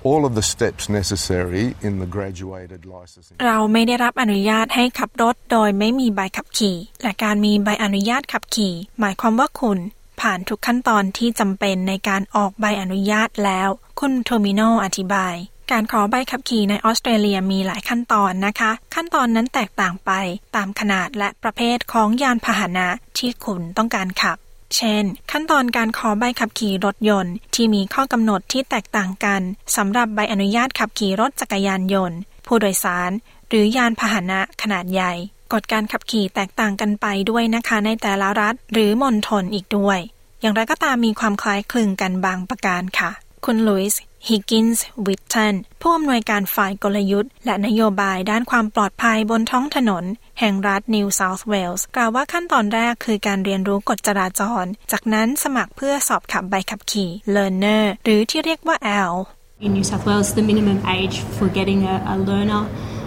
[0.05, 3.37] all of the steps necessary in the graduated licensing.
[3.47, 9.79] เราไม่ได้รับอนุญาตให้ขับรถโดยไม่มีใบขับขี่ และการมีใบอนุญาตขับขี่ หมายความว่าคุณ
[10.21, 13.69] ผ่านทุกขั้นตอนที่จำเป็นในการออกใบอนุญาตแล้ว
[14.01, 15.35] คุณโทมิโนอธิบาย
[15.71, 20.11] การขอใบขับขี่ในออสเตรเลียมีหลายขั้นตอนนะคะ ขั้นตอนนั้นแตกต่างไป
[20.57, 22.89] ตามขนาดและประเภทของยานพาหนะ
[23.19, 24.39] ที่คุณต้องการขับ
[24.77, 29.43] เช่น ขั้นตอนการขอใบขับขี่รถยนต์ ที่มีข้อกำหนดที่แตกต่างกัน
[29.77, 33.11] สำหรับใบอนุญาตขับขี่รถจักรยานยนต์ ผู้โดยสาร
[33.49, 35.13] หรือยานพาหนะขนาดใหญ่
[35.53, 39.99] กฎการขับขี่แตกต่างกันไปด้วยนะคะในแต่ละรัฐ หรือมณฑลอีกด้วย
[40.41, 43.11] อย่างไรก็ตามมีความคล้ายคลึงกันบางประการค่ะ
[43.45, 50.05] คุณลุยส์ฮิกกินส์วิทเทนผู้อำนวยการฝ่ายกลยุทธ์ และนโยบายด้านความปลอดภัยบนท้องถนน
[50.41, 58.77] แห่งรัฐนิวเซาท์เวลส์กล่าวว่าขั้นตอนแรกคือการเรียนรู้กฎจราจร จากนั้นสมัครเพื่อสอบขับใบขับขี่ Learner หรือที่เรียกว่า
[59.13, 59.17] L
[59.65, 62.63] In New South Wales, the minimum age for getting a, a learner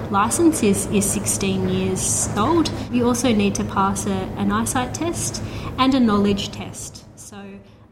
[0.09, 2.71] license is, is 16 years old.
[2.91, 5.41] You also need to pass a, an eyesight test
[5.77, 7.03] and a knowledge test.
[7.29, 7.37] So,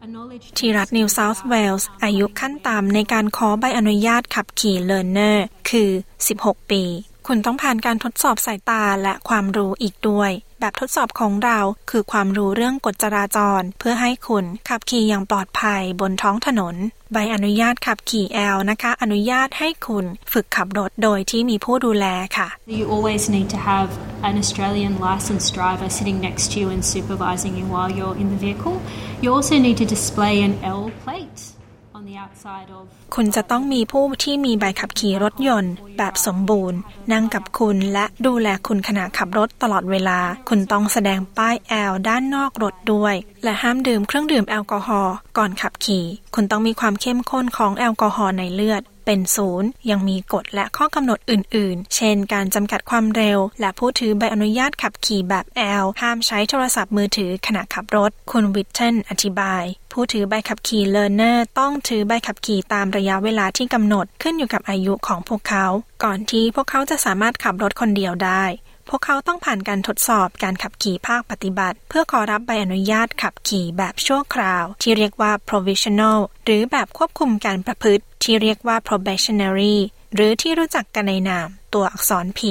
[0.02, 5.38] a knowledge ที่รัฐนิวเซาท์เวลส์อายุขั้นต่ำในการขอใบอนุญาตขับขี่ Learner
[5.70, 5.90] คือ
[6.30, 6.84] 16 ปี
[7.28, 11.60] คุณต้องผ่านการทดสอบสายตาและความรู้อีกด้วย แบบทดสอบของเรา
[11.90, 16.76] คือความรู้เรื่องกฎจราจร เพื่อให้คุณขับขี่อย่างปลอดภัยบนท้องถนน
[17.14, 22.06] ใบอนุญาตขับขี่ L นะคะ อนุญาตให้คุณฝึกขับรถโดยที่มีผู้ดูแล
[22.38, 22.48] ค่ะ
[22.80, 23.90] You always need to have
[24.30, 28.40] an Australian licensed driver sitting next to you and supervising you while you're in the
[28.46, 28.76] vehicle.
[29.24, 31.42] You also need to display an L plate
[31.98, 32.33] on the outside of
[33.16, 36.80] คุณจะต้องมีผู้ที่มีใบขับขี่รถยนต์ แบบสมบูรณ์
[37.12, 55.46] นั่งกับคุณและดูแลคุณขณะขับรถตลอดเวลา คุณต้องแสดงป้ายแอลด้านนอกรถด้วย และห้ามดื่มเครื่องดื่มแอลกอฮอล์ก่อนขับขี่ คุณต้องมีความเข้มข้นของแอลกอฮอล์ในเลือด เป็นศูนย์ยังมีกฎและข้อกำหนดอื่น ๆ เช่น การจำกัดความเร็ว และผู้ถือใบอนุญาตขับขี่แบบ
[55.82, 65.66] L ห้ามใช้โทรศัพท์มือถือขณะขับรถ คุณวิทเทนอธิบาย ผู้ถือใบขับขี่เลอร์เนอร์ต้องถือใบขับขี่ตามระยะเวลาที่กำหนดขึ้นอยู่กับอายุของพวกเขา
[66.04, 68.44] ก่อนที่พวกเขาจะสามารถขับรถคนเดียวได้
[68.90, 79.78] พวกเขาต้องผ่านการทดสอบการขับขี่ภาคปฏิบัติ เพื่อขอรับใบอนุญาตขับขี่แบบชั่วคราว ที่เรียกว่า provisional หรือแบบควบคุมการประพฤติ ที่เรียกว่า probationary
[80.16, 82.42] หรือที่รู้จักกันในนาม ตัวอักษร P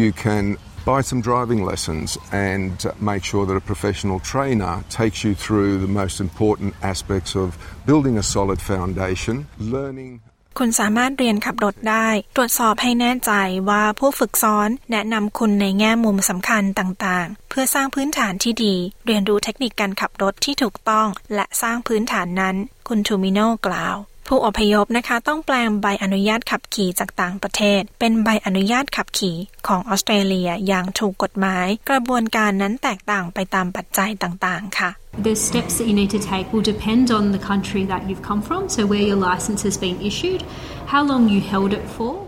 [0.00, 0.44] You can
[0.90, 2.08] buy some driving lessons
[2.50, 2.74] and
[3.10, 7.48] make sure that a professional trainer takes you through the most important aspects of
[7.88, 9.34] building a solid foundation,
[9.76, 10.12] learning
[10.58, 13.32] คุณสามารถเรียนขับรถได้ ตรวจสอบให้แน่ใจ
[13.70, 18.74] ว่าผู้ฝึกสอนแนะนำคุณในแง่มุมสำคัญต่างๆ เพื่อสร้างพื้นฐานที่ดี
[19.06, 22.56] เรียนรู้เทคนิคการขับรถที่ถูกต้อง และสร้างพื้นฐานนั้น
[22.88, 23.96] คุณทูมิโนกล่าว
[24.28, 37.32] ผู้อพยพนะคะ ต้องแปลงใบอนุญาตขับขี่จากต่างประเทศ เป็นใบอนุญาตขับขี่ของออสเตรเลียอย่างถูกกฎหมาย กระบวนการนั้นแตกต่างไปตามปัจจัยต่างๆ ค่ะ The steps that you need to take will depend on
[37.32, 40.42] the country that you've come from, so where your license has been issued,
[40.86, 42.25] how long you held it for,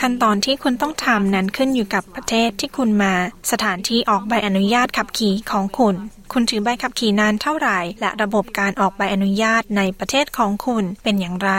[0.00, 3.14] ขั้นตอนที่คุณต้องทำนั้นขึ้นอยู่กับประเทศที่คุณมา
[3.50, 5.94] สถานที่ออกใบอนุญาตขับขี่ของคุณ
[6.32, 11.52] คุณถือใบขับขี่นานเท่าไหร่ และระบบการออกใบอนุญาตในประเทศของคุณเป็นอย่างไร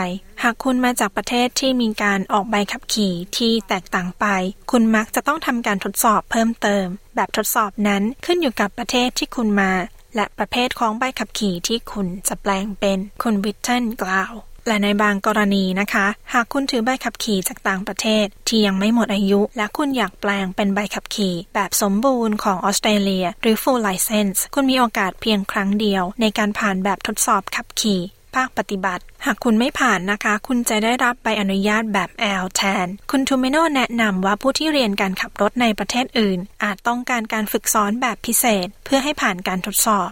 [0.43, 4.25] หากคุณมาจากประเทศที่มีการออกใบขับขี่ที่แตกต่างไป
[4.71, 9.71] คุณมักจะต้องทำการทดสอบเพิ่มเติม แบบทดสอบนั้นขึ้นอยู่กับประเทศที่คุณมา
[10.15, 14.33] และประเภทของใบขับขี่ที่คุณจะแปลงเป็น คุณวิทเทนกล่าว
[14.67, 28.01] และในบางกรณีนะคะ หากคุณถือใบขับขี่จากต่างประเทศที่ยังไม่หมดอายุ และคุณอยากแปลงเป็นใบขับขี่ แบบสมบูรณ์ของออสเตรเลีย หรือ full license คุณมีโอกาสเพียงครั้งเดียว ในการผ่านแบบทดสอบขับขี่
[28.37, 32.09] ภาคปฏิบัติ หากคุณไม่ผ่านนะคะ คุณจะได้รับใบอนุญาตแบบ
[32.43, 40.09] L แทน คุณทูเมโนแนะนำว่าผู้ที่เรียนการขับรถในประเทศอื่น อาจต้องการการฝึกซ้อมแบบพิเศษ เพื่อให้ผ่านการทดสอบ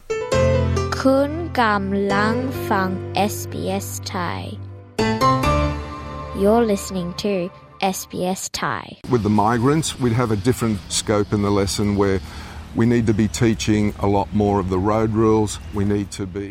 [1.06, 1.32] คุณ
[1.62, 2.36] กำลัง
[2.70, 2.90] ฟัง
[3.34, 4.40] SBS Thai
[6.42, 7.34] You're listening to
[7.98, 12.20] SBS Thai With the migrants, we'd have a different scope in the lesson where
[12.80, 15.52] we need to be teaching a lot more of the road rules.
[15.80, 16.50] We need to be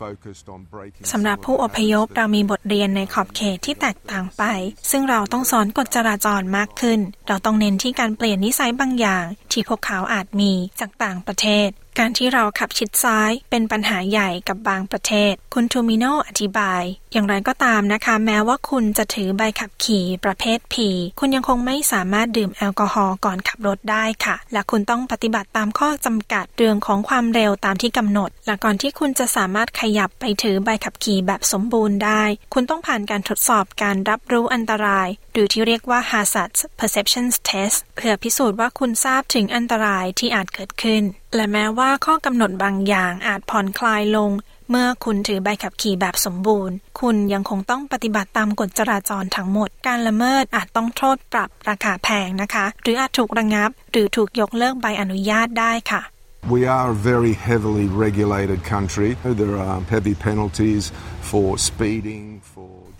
[0.00, 4.42] focused on breaking สำหรับผู้อพยพเรามีบทเรียนในขอบเขตที่แตกต่างไป
[4.90, 20.74] ซึ่งเราต้องสอนกฎจราจรมากขึ้น เราต้องเน้นที่การเปลี่ยนนิสัยบางอย่าง ที่พวกเขาอาจมีจากต่างประเทศ การที่เราขับชิดซ้ายเป็นปัญหาใหญ่กับบางประเทศ คุณทูมิโนอธิบาย อย่างไรก็ตามนะคะ แม้ว่าคุณจะถือใบขับขี่ประเภท P
[21.20, 32.22] คุณยังคงไม่สามารถดื่มแอลกอฮอล์ก่อนขับรถได้ค่ะ และคุณต้องปฏิบัติตามข้อจำกัดเรื่องของความเร็วตามที่กำหนด และก่อนที่คุณจะสามารถขยับไปถือใบขับขี่แบบสมบูรณ์ได้
[32.54, 44.30] คุณต้องผ่านการทดสอบการรับรู้อันตราย หรือที่เรียกว่า hazard perception test เพื่อพิสูจน์ว่าคุณทราบถึงอันตรายที่อาจเกิดขึ้น และแม้ว่าข้อกำหนดบางอย่างอาจผ่อนคลายลง
[44.70, 56.02] เมื่อคุณถือใบขับขี่แบบสมบูรณ์ คุณยังคงต้องปฏิบัติตามกฎจราจรทั้งหมด การละเมิดอาจต้องโทษปรับราคาแพงนะคะ หรืออาจถูกระงับ หรือถูกยกเลิกใบอนุญาตได้ค่ะ
[56.54, 59.10] We are a very heavily regulated country.
[59.42, 60.84] There are heavy penalties
[61.30, 62.51] for speeding, for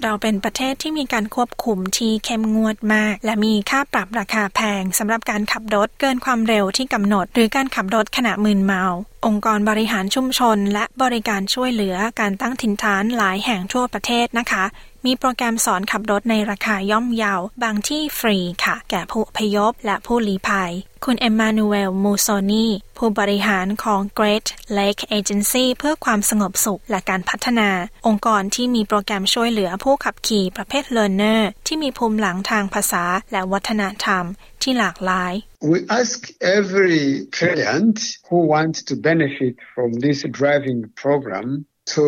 [0.03, 8.83] เราเป็นประเทศที่มีการควบคุมที่เข้มงวดมาก และมีค่าปรับราคาแพงสำหรับการขับรถเกินความเร็วที่กำหนด หรือการขับรถขณะมึนเมา
[9.27, 14.65] องค์กรบริหารชุมชน และบริการช่วยเหลือการตั้งถิ่นฐานหลายแห่งทั่วประเทศนะคะ
[15.07, 20.73] มีโปรแกรมสอนขับรถในราคาย่อมเยาบางที่ฟรีค่ะ แก่ผู้พยพและผู้ลี้ภัย
[21.05, 22.67] คุณเอมมานูเอล มูโซนี
[22.99, 24.47] ผู้บริหารของ Great
[24.79, 27.71] Lake Agency เพื่อความสงบสุขและการพัฒนา
[28.07, 34.25] องค์กรที่มีโปรแกรมช่วยเหลือผู้ขับขี่ประเภท Learner ที่มีภูมิหลังทางภาษาและวัฒนธรรม
[34.63, 35.33] ที่หลากหลาย
[35.73, 36.19] We ask
[36.59, 37.03] every
[37.39, 41.49] client who wants to benefit from this driving program
[41.95, 42.05] to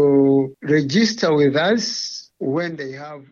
[0.76, 1.84] register with us
[2.44, 3.24] when they have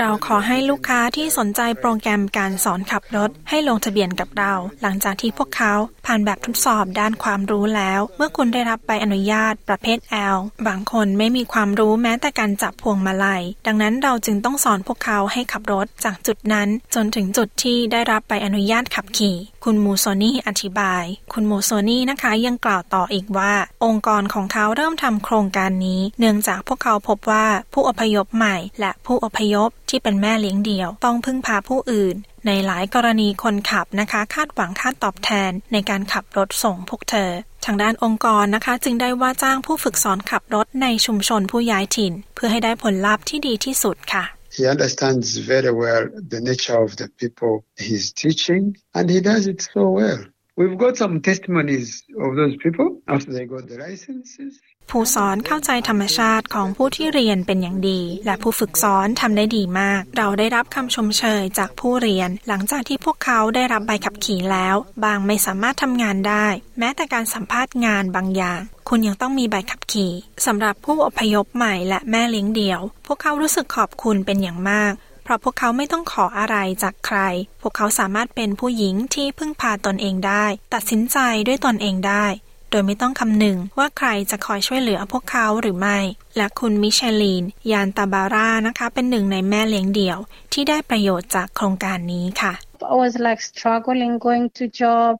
[0.00, 5.74] เราขอให้ลูกค้าที่สนใจโปรแกรมการสอนขับรถ ให้ลงทะเบียนกับเรา หลังจากที่พวกเขา
[6.06, 9.98] ผ่านแบบทดสอบด้านความรู้แล้ว เมื่อคุณได้รับใบอนุญาตประเภท
[10.34, 23.52] L บางคนไม่มีความรู้แม้แต่การจับพวงมาลัย ดังนั้นเราจึงต้องสอนพวกเขาให้ขับรถจากจุดนั้น จนถึงจุดที่ได้รับใบอนุญาตขับขี่ คุณมูโซนี่อธิบาย คุณมูโซนี่นะคะยังกล่าวต่ออีกว่า
[23.84, 37.30] องค์กรของเขาเริ่มทำโครงการนี้ เนื่องจากพวกเขาพบว่าผู้อพยพใหม่และผู้อพยพที่เป็นแม่เลี้ยงเดี่ยว ต้องพึ่งพาผู้อื่น ในหลายกรณีคนขับนะคะ คาดหวังค่าตอบแทนในการขับรถส่งพวกเธอ
[37.64, 44.24] ทางด้านองค์กรนะคะ จึงได้ว่าจ้างผู้ฝึกสอนขับรถในชุมชนผู้ย้ายถิ่น เพื่อให้ได้ผลลัพธ์ที่ดีที่สุดค่ะ
[44.56, 46.04] He understands very well
[46.34, 47.52] the nature of the people
[47.86, 48.64] he's teaching,
[48.96, 50.20] and he does it so well.
[50.60, 51.88] We've got some testimonies
[52.24, 54.52] of those people after they got the licenses.
[54.90, 66.46] ผู้สอนเข้าใจธรรมชาติของผู้ที่เรียนเป็นอย่างดี และผู้ฝึกสอนทำได้ดีมาก เราได้รับคำชมเชยจากผู้เรียน หลังจากที่พวกเขาได้รับใบขับขี่แล้ว บางไม่สามารถทำงานได้
[66.78, 70.12] แม้แต่การสัมภาษณ์งานบางอย่าง คุณยังต้องมีใบขับขี่
[70.46, 77.18] สำหรับผู้อพยพใหม่และแม่เลี้ยงเดี่ยว พวกเขารู้สึกขอบคุณเป็นอย่างมาก เพราะพวกเขาไม่ต้องขออะไรจากใคร
[77.62, 82.26] พวกเขาสามารถเป็นผู้หญิงที่พึ่งพาตนเองได้ ตัดสินใจด้วยตนเองได้
[82.72, 85.98] โดยไม่ต้องคำนึงว่าใครจะคอยช่วยเหลือพวกเขาหรือไม่
[86.36, 90.18] และคุณมิเชลีน ยานตาบาร่านะคะ เป็นหนึ่งในแม่เลี้ยงเดี่ยว
[90.52, 92.52] ที่ได้ประโยชน์จากโครงการนี้ค่ะ
[92.92, 95.12] I was like struggling going to job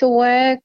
[0.00, 0.62] to work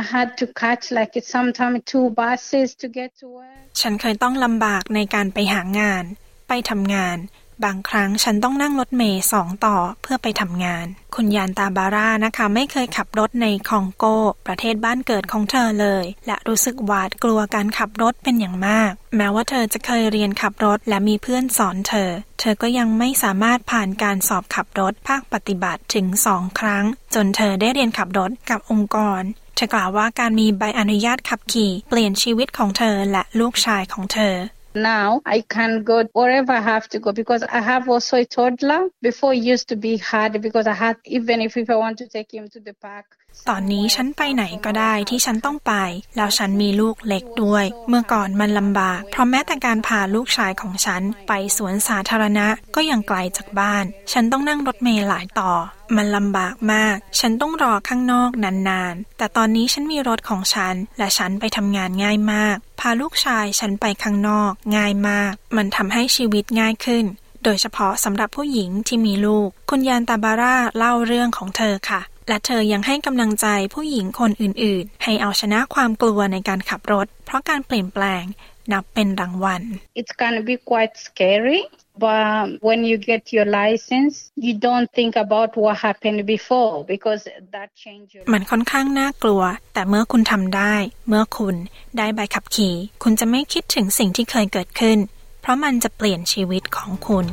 [0.00, 6.04] I had to catch like sometimes two buses to get to work ฉันเคยต้องลำบากในการไปหางาน
[6.48, 7.16] ไปทำงาน
[7.64, 14.04] บางครั้งฉันต้องนั่งรถเมย์สองต่อเพื่อไปทำงาน คุณยานตาบาร่านะคะ ไม่เคยขับรถในคองโก
[14.46, 29.22] ประเทศบ้านเกิดของเธอเลย และรู้สึกหวาดกลัวการขับรถเป็นอย่างมาก แม้ว่าเธอจะเคยเรียนขับรถและมีเพื่อนสอนเธอ เธอก็ยังไม่สามารถผ่านการสอบขับรถภาคปฏิบัติถึงสองครั้ง จนเธอได้เรียนขับรถกับองค์กร
[29.56, 34.34] เธอกล่าวว่าการมีใบอนุญาตขับขี่ เปลี่ยนชีวิตของเธอและลูกชายของเธอ
[34.76, 38.90] Now I can go wherever I have to go because I have also a toddler.
[39.02, 42.08] Before it used to be hard because I had even if, if I want to
[42.08, 43.06] take him to the park.
[43.48, 45.72] ตอนนี้ฉันไปไหนก็ได้ที่ฉันต้องไป
[46.16, 55.52] แล้วฉันมีลูกเล็กด้วย เมื่อก่อนมันลำบาก เพราะแม้แต่การพาลูกชายของฉันไปสวนสาธารณะก็ยังไกลจากบ้าน ฉันต้องนั่งรถเมล์หลายต่อ
[55.96, 67.04] มันลำบากมาก ฉันต้องรอข้างนอกนานๆ แต่ตอนนี้ฉันมีรถของฉัน และฉันไปทำงานง่ายมาก พาลูกชายฉันไปข้างนอก ง่ายมาก มันทำให้ชีวิตง่ายขึ้น
[67.44, 78.24] โดยเฉพาะสำหรับผู้หญิงที่มีลูก คุณยานตาบาร่าเล่าเรื่องของเธอค่ะ และเธอยังให้กำลังใจผู้หญิงคนอื่นๆ ให้เอาชนะความกลัวในการขับรถ เพราะการเปลี่ยนแปลง
[78.72, 79.62] นับเป็นรางวัล
[80.00, 81.60] It's gonna be quite scary.
[81.98, 84.14] But when you get your license,
[84.46, 87.22] you don't think about what happened before because
[87.56, 88.22] that changes.
[88.32, 89.42] มันค่อนข้างน่ากลัว
[89.74, 90.74] แต่เมื่อคุณทำได้
[91.08, 91.56] เมื่อคุณ
[91.98, 94.98] ได้ใบขับขี่ คุณจะไม่คิดถึงสิ่งที่เคยเกิดขึ้น
[95.42, 97.26] เพราะมันจะเปลี่ยนชีวิตของคุณ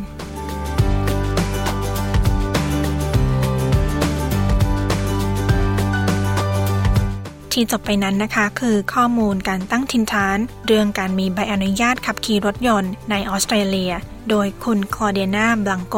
[7.54, 13.94] ที่จบไปนั้นนะคะ คือข้อมูลการตั้งทินฐาน เรื่องการมีใบอนุญาตขับขี่รถยนต์ในออสเตรเลีย
[14.30, 15.96] โดยคุณคลอเดียนาบลังโก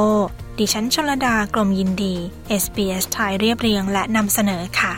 [0.57, 2.15] ดิฉันชลดากลมยินดี
[2.63, 4.93] SBS ไทยเรียบเรียงและนำเสนอค่ะ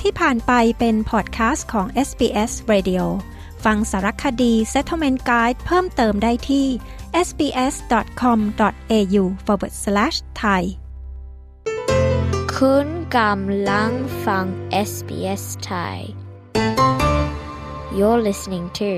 [0.00, 3.02] ที่ผ่านไปเป็นพอดคาสต์ของ SBS Radio
[3.64, 6.66] ฟังสารคดี Settlement Guide เพิ่มเติมได้ที่
[7.26, 10.62] sbs.com.au forward slash thai
[12.56, 13.92] คุณกำลัง
[14.26, 14.46] ฟัง
[14.90, 15.98] SBS Thai
[17.96, 18.90] You're listening to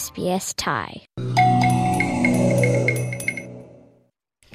[0.00, 0.90] SBS Thai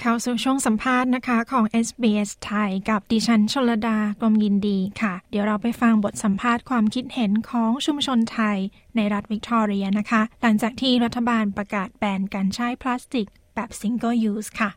[0.02, 8.58] เข้าสู่ช่วงสัมภาษณ์นะคะของ SBS ไทยกับดิฉันชลดากรมยินดีค่ะ เดี๋ยวเราไปฟังบทสัมภาษณ์ความคิดเห็นของชุมชนไทย
[8.96, 14.70] ในรัฐวิกตอเรียนะคะ หลังจากที่รัฐบาลประกาศแบนการใช้พลาสติกแบบ single use ค่ะ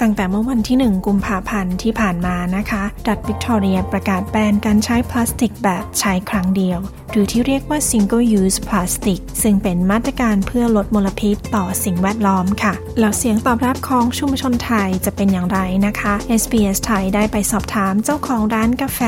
[0.00, 6.78] ตั้งแต่เมื่อวันที่ 1 กุมภาพันธ์ที่ผ่านมานะคะ รัฐวิกตอเรียประกาศแบนการใช้พลาสติกแบบใช้ครั้งเดียว
[7.10, 19.00] หรือที่เรียกว่า single use plastic ซึ่งเป็นมาตรการเพื่อลดมลพิษต่อสิ่งแวดล้อมค่ะ แล้วเสียงตอบรับของชุมชนไทยจะเป็นอย่างไรนะคะ SBS ไทยได้ไปสอบถามเจ้าของร้านกาแฟ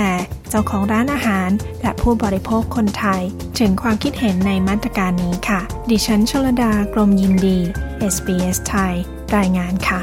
[0.50, 1.50] เจ้าของร้านอาหาร
[1.82, 3.20] และผู้บริโภคคนไทย
[3.58, 7.58] ถึงความคิดเห็นในมาตรการนี้ค่ะ ดิฉันชลดากรมยินดี
[8.14, 8.94] SBS ไทย
[9.36, 10.00] รายงานค่ะ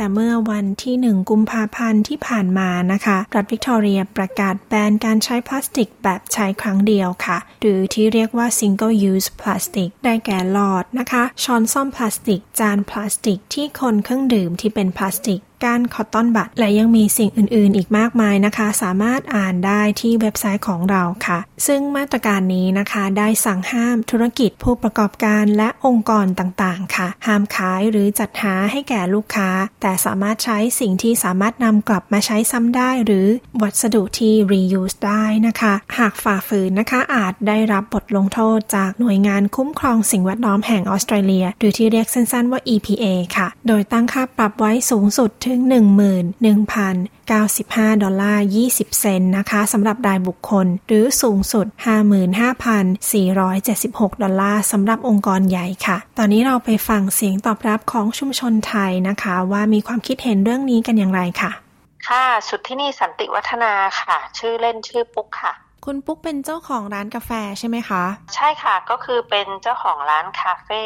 [0.00, 21.38] แต่เมื่อวันที่ 1 กุมภาพันธ์ที่ผ่านมานะคะ รัฐวิกตอเรียประกาศแบนการใช้พลาสติกแบบใช้ครั้งเดียวค่ะ หรือที่เรียกว่า single use plastic ได้แก่หลอดนะคะ ช้อนส้อมพลาสติก จานพลาสติกที่คนเครื่องดื่มที่เป็นพลาสติก ก้านคอตตอนบัตและยังมีสิ่งอื่น ๆ อีกมากมายนะคะ สามารถอ่านได้ที่เว็บไซต์ของเราค่ะ
[21.66, 29.50] ซึ่งมาตรการนี้นะคะได้สั่งห้ามธุรกิจผู้ประกอบการและองค์กรต่างๆ ค่ะ ห้ามขายหรือจัดหาให้แก่ลูกค้า
[29.82, 33.26] แต่สามารถใช้สิ่งที่สามารถนำกลับมาใช้ซ้ำได้ หรือ
[33.62, 43.04] วัสดุที่ reuse ได้นะคะ หากฝ่าฝืนนะคะอาจได้รับบทลงโทษจากหน่วยงานคุ้มครองสิ่งแวดล้อมแห่งออสเตรเลีย หรือที่เรียกสั้นๆว่า EPA
[43.36, 45.60] ค่ะ โดยตั้งค่าปรับไว้สูงสุดถึงึง
[46.82, 51.66] 11,095 ดอลลาร์ 20 เซนต์นะคะสำหรับรายบุคคล หรือสูงสุด
[52.90, 61.50] 55,476 ดอลลาร์สำหรับองค์กรใหญ่ค่ะ ตอนนี้เราไปฟังเสียงตอบรับของชุมชนไทยนะคะ ว่ามีความคิดเห็นเรื่องนี้กันอย่างไรค่ะ
[62.08, 65.52] ค่ะ สุดที่นี่สันติวัฒนาค่ะ ชื่อเล่นชื่อปุ๊กค่ะ
[65.84, 68.02] คุณปุ๊กเป็นเจ้าของร้านกาแฟใช่ไหมคะ
[68.34, 70.82] ใช่ค่ะก็คือเป็นเจ้าของร้านคาเฟ่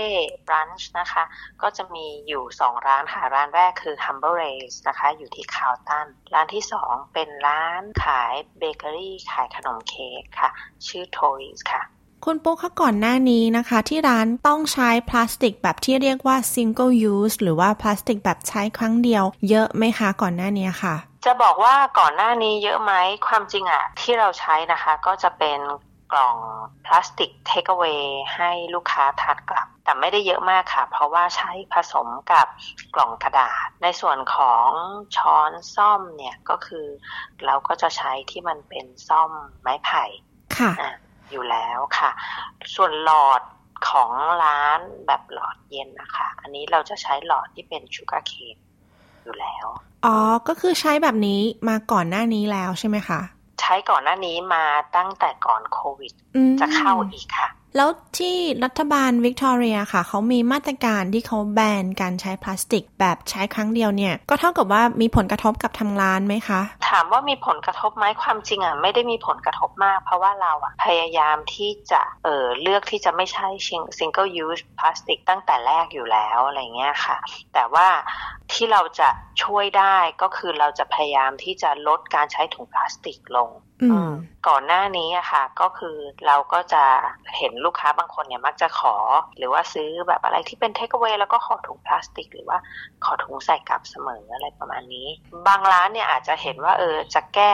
[0.47, 1.25] บรันช์นะคะ
[1.63, 10.51] ก็จะมีอยู่ 2 ร้านค่ะ ร้านแรกคือ Humble Race นะคะ อยู่ที่คาวตันร้านที่ 2 เป็นร้านขายเบเกอรี่ขายขนมเค้กค่ะ
[10.87, 11.83] ชื่อ Tories ค่ะ
[12.29, 20.95] คุณปุ๊กคะก่อนหน้านี้นะคะ ที่ร้านต้องใช้พลาสติกแบบที่เรียกว่า single use หรือว่าพลาสติกแบบใช้ครั้งเดียว เยอะไหมคะก่อนหน้านี้ค่ะ
[21.27, 22.93] จะบอกว่าก่อนหน้านี้เยอะไหม
[23.27, 25.59] ความจริงอะที่เราใช้นะคะ ก็จะเป็น
[26.13, 26.37] กล่อง
[26.87, 28.01] พลาสติกเทคเอา a y
[28.37, 32.47] ให้ลูกค้าทานกลับ แต่ไม่ได้เยอะมากค่ะ เพราะว่าใช้ผสมกับ
[32.95, 34.69] กล่องกระดาษ ในส่วนของ
[35.17, 36.87] ช้อนซ่อมเนี่ยก็คือ
[37.45, 40.05] เราก็จะใช้ที่มันเป็นซ่อมไม้ไผ่
[40.59, 40.73] ค่ะ
[41.35, 42.11] อยู่แล้วค่ะ
[42.75, 43.43] ส่วนหลอด
[43.89, 44.11] ของ
[44.43, 48.57] ร้านแบบหลอดเย็นนะคะ อันนี้เราจะใช้หลอดที่เป็นชูการ์เคน
[49.25, 49.67] อยู่แล้ว
[50.05, 50.17] อ๋อ
[50.49, 53.21] ก็คือใช้แบบนี้มาก่อนหน้านี้แล้วใช่ไหมคะ
[53.61, 54.65] ใช้ก่อนหน้านี้มา
[54.97, 56.13] ตั้งแต่ก่อนโควิด
[56.61, 73.49] จะเข้าอีกค่ะ แล้วที่รัฐบาลวิกตอเรียค่ะ เขามีมาตรการที่เขาแบนการใช้พลาสติก แบบใช้ครั้งเดียวเนี่ย ก็เท่ากับว่ามีผลกระทบกับทางร้านไหมคะ ถามว่ามีผลกระทบไหมความจริงอะไม่ได้มีผลกระทบมาก เพราะว่าเราอะพยายามที่จะเออเลือกที่จะไม่ใช้
[73.99, 77.17] single use พลาสติกตั้งแต่แรกอยู่แล้วอะไรเงี้ยค่ะ
[77.55, 77.89] แต่ว่า
[78.53, 79.09] ที่เราจะ
[79.43, 83.51] ช่วยได้ก็คือเราจะพยายามที่จะลดการใช้ถุงพลาสติกลง
[84.49, 86.85] ก่อนหน้านี้อะค่ะ ก็คือเราก็จะ
[87.37, 88.97] เห็นลูกค้าบางคนเนี่ยมักจะขอ
[89.37, 92.59] หรือว่าซื้อแบบอะไรที่เป็นเทค e เ a y แล้วก็ขอถุงพลาสติก หรือว่า
[93.05, 95.09] ขอถุงใส่กลับเสมออะไรประมาณนี้
[95.47, 97.53] บางร้านเนี่ยอาจจะเห็นว่าเออจะแก้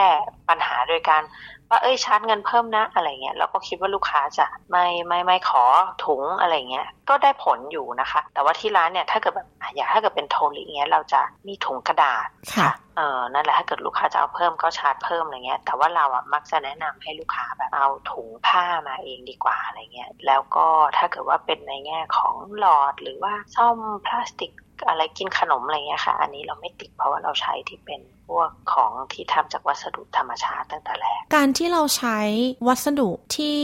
[0.49, 1.23] ปัญหาโดยการ
[1.69, 5.63] ว่าเอ้ยชาร์จเงินเพิ่มนะอะไรเงี้ยเราก็คิดว่าลูกค้าจะไม่ไม่ไม่ขอ
[6.05, 20.67] ถุงอะไรเงี้ยก็ได้ผลอยู่นะคะ แต่ว่าที่ร้านเนี่ยถ้าเกิดแบบอยากถ้าเกิดเป็นโทลิเงี้ยเราจะมีถุงกระดาษค่ะเออนั่นแหละถ้าเกิดลูกค้าจะเอาเพิ่มก็ชาร์จเพิ่มอะไรเงี้ยแต่ว่าเราอะมักจะแนะนำให้ลูกค้าแบบเอาถุงผ้ามาเองดีกว่าอะไรเงี้ยแล้วก็
[20.97, 24.51] ถ้าเกิดว่าเป็นในแง่ของหลอดหรือว่าซ่อมพลาสติก
[24.87, 28.01] อะไรกินขนมอะไรเงี้ยค่ะ อันนี้เราไม่ติดเพราะว่าเราใช้ที่เป็น
[28.37, 32.19] วกของที่ทำจากวัสดุธรรมชาติตั้งแต่แรก การที่เราใช้
[32.67, 33.59] วัสดุที่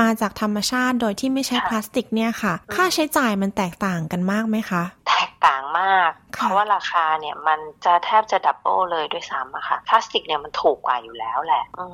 [0.00, 11.86] มาจากธรรมชาติโดยที่ไม่ใช้พลาสติกเนี่ยค่ะ ค่าใช้จ่ายมันแตกต่างกันมากไหมคะแตกต่างมาก เพราะว่าราคาเนี่ยมันจะแทบจะ double เลยด้วยซ้ำอะค่ะ พลาสติกเนี่ยมันถูกกว่าอยู่แล้วแหละอื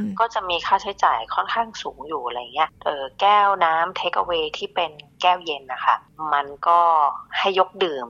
[0.00, 5.96] มก็จะมีค่าใช้จ่ายค่อนข้างสูงอยู่อะไรเงี้ยเออแก้วน้ำเทคเอา a y ที่เป็นแก้วเย็นนะคะ
[6.32, 6.80] มันก็
[7.38, 8.06] ให้ยกดื่ม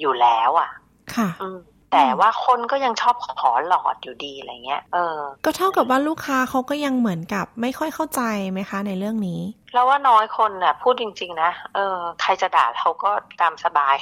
[0.00, 0.70] อยู่แล้วอะ
[1.14, 1.58] ค่ะอืม
[1.92, 8.22] แต่ว่าคนก็ยังชอบขอหลอดอยู่ดีอะไรเงี้ย เออ ก็เท่ากับว่าลูกค้าเขาก็ยังเหมือนกับไม่ค่อยเข้าใจ
[8.52, 9.40] ไหมคะในเรื่องนี้
[9.74, 13.10] เราว่าน้อยคนน่ะ พูดจริง ๆ นะเออใครจะด่าเราก็
[13.40, 13.96] ตามสบาย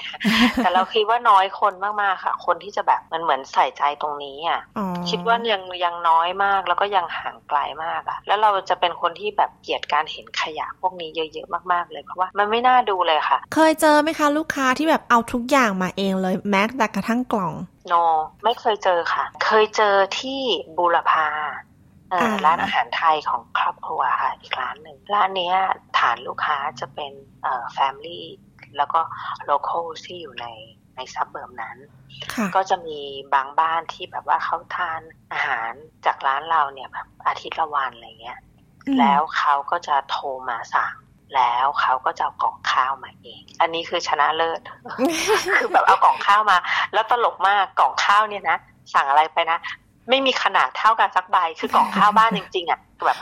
[0.56, 4.60] แต่เราคิดว่าน้อยคนมากๆค่ะ คนที่จะแบบมันเหมือนใส่ใจตรงนี้อะ
[5.10, 17.52] คิดว่ายังยังน้อยมากแล้วก็ยังห่างไกลมากอะ แล้วเราจะเป็นคนที่แบบเกลียดการเห็นขยะพวกนี้เยอะๆมากๆเลยเพราะว่ามันไม่น่าดูเลยค่ะ เคยเจอไหมคะ ลูกค้าที่แบบเอาทุกอย่างมาเองเลยแม้แต่กระทั่งกล่อง
[17.88, 17.94] No
[18.44, 20.40] ไม่เคยเจอค่ะ เคยเจอที่
[20.76, 21.26] บูรพา
[22.46, 25.52] ร้านอาหารไทยของครอบครัวค่ะอีกร้านหนึ่งร้านนี้
[25.98, 28.22] ฐานลูกค้าจะเป็นเอ่อ family
[28.76, 29.00] แล้วก็
[29.50, 30.46] local ที่อยู่ใน
[30.96, 31.78] ใน suburb นั้น
[32.56, 33.00] ก็จะมี
[33.34, 35.00] บางบ้านที่แบบว่าเขาทาน
[35.32, 35.72] อาหาร
[36.06, 38.38] จากร้านเราเนี่ยแบบอาทิตย์ละวันอะไรเงี้ย
[38.98, 40.94] แล้วเขาก็จะโทรมาสั่ง
[41.36, 44.60] แล้วเขาก็จะเอากล่องข้าวมาเอง อันนี้คือชนะเลิศ
[45.56, 46.58] คือแบบเอากล่องข้าวมา
[46.92, 48.58] แล้วตลกมากกล่องข้าวเนี่ยนะ
[48.94, 49.58] สั่งอะไรไปนะ
[50.08, 53.18] ไม่มีขนาดเท่ากันสักใบคือกล่องข้าวบ้านจริงๆอะแบบ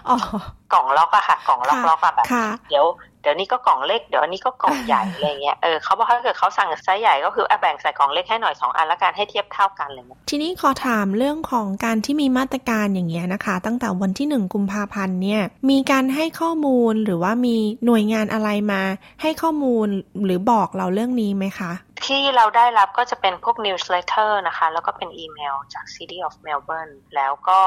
[0.72, 2.26] กล่องล็อกอะค่ะ กล่องล็อกล็อกอะแบบ
[2.68, 2.86] เดี๋ยว
[3.22, 17.56] เดี๋ยวนี้ก็กล่องเล็กเดี๋ยวอันนี้ก็กล่องใหญ่อะไรเงี้ยเออเขาบอกถ้าเกิดเขาสั่งไซส์ใหญ่ก็คือแบ่งใส่กล่องเล็กให้หน่อยสองอันแล้วกันให้เทียบเท่ากันเลยทีนี้ขอถามเรื่องของการที่มีมาตรการอย่างเงี้ยนะคะ ตั้งแต่วันที่หนึ่งกุมภาพันธ์เนี่ยมีการให้ข้อมูลหรือว่ามี
[17.86, 18.82] หน่วยงานอะไรมา
[19.22, 19.86] ให้ข้อมูล
[20.24, 27.60] หรือบอกเราเรื่องนี้ไหมคะ ทที่เราได้รับก็จะเป็นพวก newsletter นะคะ แล้วก็เป็นอีเมลจาก City of Melbourne แล้วก็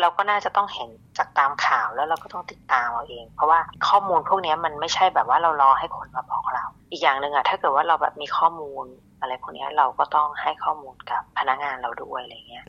[0.00, 8.86] เราก็น่าจะต้องเห็นจากตามข่าวแล้วเราก็ต้องติดตามเอาเอง เพราะว่าข้อมูลพวกนี้มันไม่ใช่แบบว่าเรารอให้คนมาบอกเรา อีกอย่างหนึ่งอะถ้าเกิดว่าเราแบบมีข้อมูล
[9.20, 12.64] อะไรพวกนี้เราก็ต้องให้ข้อมูลกับพนักงานเราด้วยอะไรเงี้ย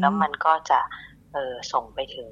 [0.00, 0.78] แล้วมันก็จะ
[1.34, 2.28] เออส่งไปถึง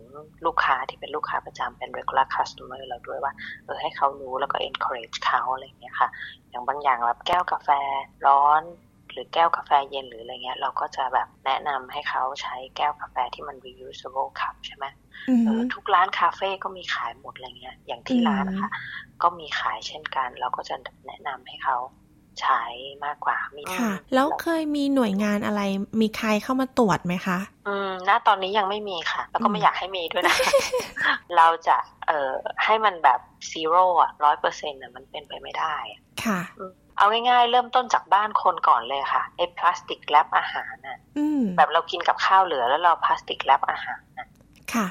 [0.47, 3.32] ลูกค้าที่เป็นลูกค้าประจำเป็น regular customer เราด้วยว่า
[3.64, 6.09] เออให้เขารู้แล้วก็ encourage เขาอะไรเงี้ยค่ะ
[6.51, 7.70] อย่างบางอย่างแบบแก้วกาแฟ
[8.26, 8.62] ร้อน
[9.12, 14.84] หรือแก้วกาแฟเย็นหรืออะไรเงี้ย เราก็จะแบบแนะนำให้เขาใช้แก้วกาแฟที่มัน reusable cup ใช่ไหม
[15.47, 18.70] เออทุกร้านคาเฟ่ก็มีขายหมดอะไรเงี้ย อย่างที่ร้านนะคะ
[19.22, 20.76] ก็มีขายเช่นกัน เราก็จะ
[21.07, 21.76] แนะนำให้เขา
[22.43, 22.62] ใช้
[23.05, 25.61] มากกว่ามีค่ะ แล้วเคยมีหน่วยงานอะไร
[26.01, 30.37] มีใครเข้ามาตรวจไหมคะ อืมณตอนนี้ยังไม่มีค่ะ แล้วก็ไม่อยากให้มีด้วยนะ
[31.37, 31.76] เราจะ
[32.07, 32.32] เอ่อ
[32.64, 33.20] ให้มันแบบ
[33.51, 35.74] ซีโร่อะร้อยเปอร์เซ็นต์อะมันเป็นไปไม่ได้
[36.24, 36.41] ค่ะ
[36.97, 40.99] เอาง่ายๆ เริ่มต้นจากบ้านคนก่อนเลยค่ะไอ้พลาสติกแรปอาหารน่ะ
[41.57, 44.28] แบบเรากินกับข้าวเหลือแล้วเราพลาสติกแรปอาหารน่ะ
[44.74, 44.87] ค่ะ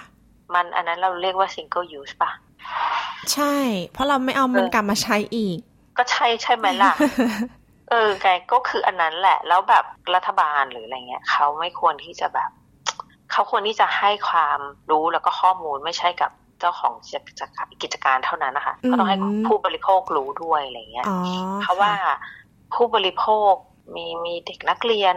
[0.54, 2.32] มันอันนั้นเราเรียกว่า single use ป่ะ
[3.34, 3.56] ใช่
[3.94, 5.60] เพราะเราไม่เอามันกลับมาใช้อีก
[5.98, 6.94] ก็ใช่ใช่ไหมล่ะ
[7.90, 9.86] เออไงก็คืออันนั้นแหละ แล้วแบบ
[10.16, 12.50] รัฐบาลหรืออะไรเงี้ยเขาไม่ควรที่จะแบบ
[13.32, 14.60] เขาควรที่จะให้ความ
[14.92, 16.94] รู้แล้วก็ข้อมูลไม่ใช่กับเจ้าของ
[17.82, 19.18] กิจการเท่านั้นนะคะก็ต้องให้
[19.48, 21.08] ผู้บริโภครู้ด้วยอะไรเงี้ย
[21.62, 21.94] เพราะว่า
[22.74, 23.54] ผู้บริโภค
[23.96, 25.16] มีมีเด็กนักเรียน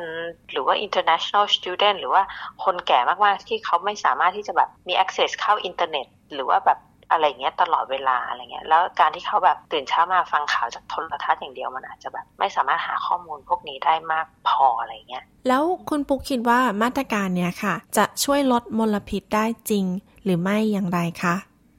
[0.50, 2.22] หรือว่า international student หรือว่า
[2.64, 6.78] คนแก่มาก ๆ ที่เขาไม่สามารถที่จะแบบมี access เข้าอินเทอร์เน็ต หรือว่าแบบ
[7.10, 19.84] อะไรเงี้ยตลอดเวลาอะไรเงี้ยแล้วการที่เขาแบบตื่นเช้ามาฟังข่าวจากโทรทัศน์อย่างเดียวมันอาจจะแบบไม่สามารถหาข้อมูลพวกนี้ได้มากพออะไรเงี้ยแล้วคุณปุ๊กคิดว่ามาตรการเนี้ยค่ะ จะช่วยลดมลพิษได้จริง
[20.24, 21.34] หรือไม่อย่างไรคะ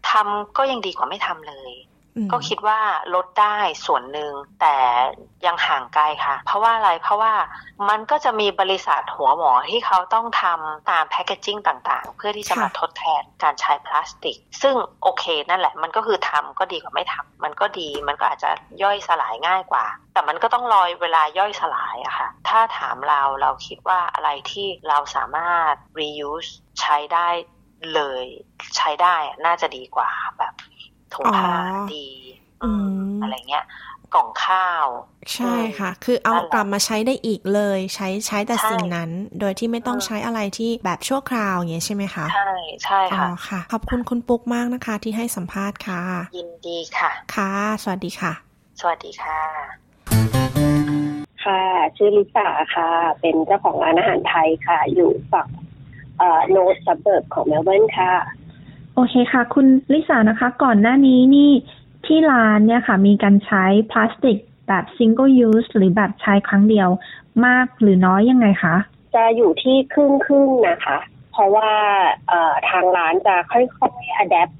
[0.09, 1.71] ทำก็ยังดีกว่าไม่ทำเลย
[2.31, 2.79] ก็คิดว่า
[3.15, 4.31] ลดได้ส่วนหนึ่ง
[4.61, 4.75] แต่
[5.45, 7.33] ยังห่างไกลค่ะ เพราะว่าอะไรเพราะว่า
[7.89, 18.51] มันก็จะมีบริษัทหัวหมอที่เขาต้องทำตามแพคเกจิ้งต่างๆ เพื่อที่จะมาทดแทนการใช้พลาสติก ซึ่งโอเคนั่นแหละ มันก็คือทำก็ดีกว่าไม่ทำมันก็ดีมันก็อาจจะ
[18.83, 26.51] ย่อยสลายง่ายกว่า แต่มันก็ต้องรอเวลาย่อยสลายอะค่ะ ถ้าถามเราเราคิดว่าอะไรที่เราสามารถ reuse
[26.81, 27.29] ใช้ได้
[27.93, 28.25] เลย
[28.77, 30.53] ใช้ได้น่าจะดีกว่าแบบ
[31.13, 31.55] ถุงผ้า
[31.95, 32.07] ดี
[33.21, 33.65] อะไรเงี้ย
[34.15, 34.85] กล่องข้าว
[35.35, 42.51] ใช่ค่ะ คือเอากลับมาใช้ได้อีกเลย ใช้ใช้แต่สิ่งนั้น โดยที่ไม่ต้องใช้อะไรที่แบบชั่วคราวอย่างเงี้ยใช่ไหมคะ ใช่
[42.83, 46.01] ใช่ค่ะค่ะ ขอบคุณคุณปุ๊กมากนะคะ ที่ให้สัมภาษณ์ค่ะ
[46.37, 47.51] ยินดีค่ะ ค่ะ
[47.83, 48.33] สวัสดีค่ะ
[48.79, 49.39] สวัสดีค่ะ
[51.43, 51.61] ค่ะ
[51.97, 52.89] ชื่อลิซ่าค่ะ
[53.21, 55.47] เป็นเจ้าของร้านอาหารไทยค่ะ อยู่ฝั่ง
[56.49, 58.13] north suburb ของเมลเบิร์นค่ะ
[58.99, 61.51] โอเคค่ะ คุณลิสานะคะ ก่อนหน้านี้นี่
[62.05, 64.37] ที่ร้านเนี่ยค่ะ มีการใช้พลาสติก
[64.67, 66.89] แบบ single use หรือแบบใช้ครั้งเดียว
[67.45, 68.75] มากหรือน้อยยังไงคะ
[69.15, 70.97] จะอยู่ที่ครึ่งครึ่งนะคะ
[71.33, 71.71] เพราะว่า
[72.69, 74.53] ทางร้านจะค่อยๆ adapt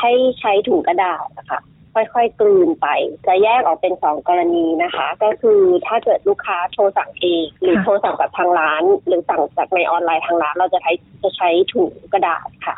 [0.00, 1.60] ให้ใช้ถุงกระดาษนะคะ
[1.94, 2.86] ค่อยๆ กลืนไป
[3.26, 12.76] จะแยกออกเป็นสองกรณีนะคะ ก็คือถ้าเกิดลูกค้าโทรสั่งเอง หรือโทรสั่งจากทางร้าน หรือสั่งจากในออนไลน์ทางร้าน เราจะใช้จะใช้ถุงกระดาษค่ะ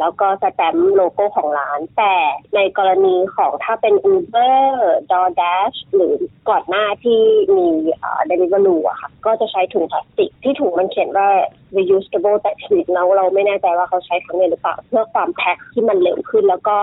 [0.00, 2.14] แล้วก็สแตมป์โลโก้ของร้าน แต่
[2.54, 4.62] ในกรณีของถ้าเป็น Uber
[5.10, 6.14] DoorDash หรือ
[6.48, 7.20] ก่อนหน้าที่
[7.56, 11.28] มีเอ่อ Deliveroo อะค่ะ ก็จะใช้ถุงพลาสติกที่ถุงมันเขียนว่า
[11.76, 16.76] reusable แต่ชนิดเราเราไม่แน่ใจว่าเขาใช้ครั้งเดียวหรือเปล่าเพื่อความแพ็คที่มันเร็วขึ้น แล้วก็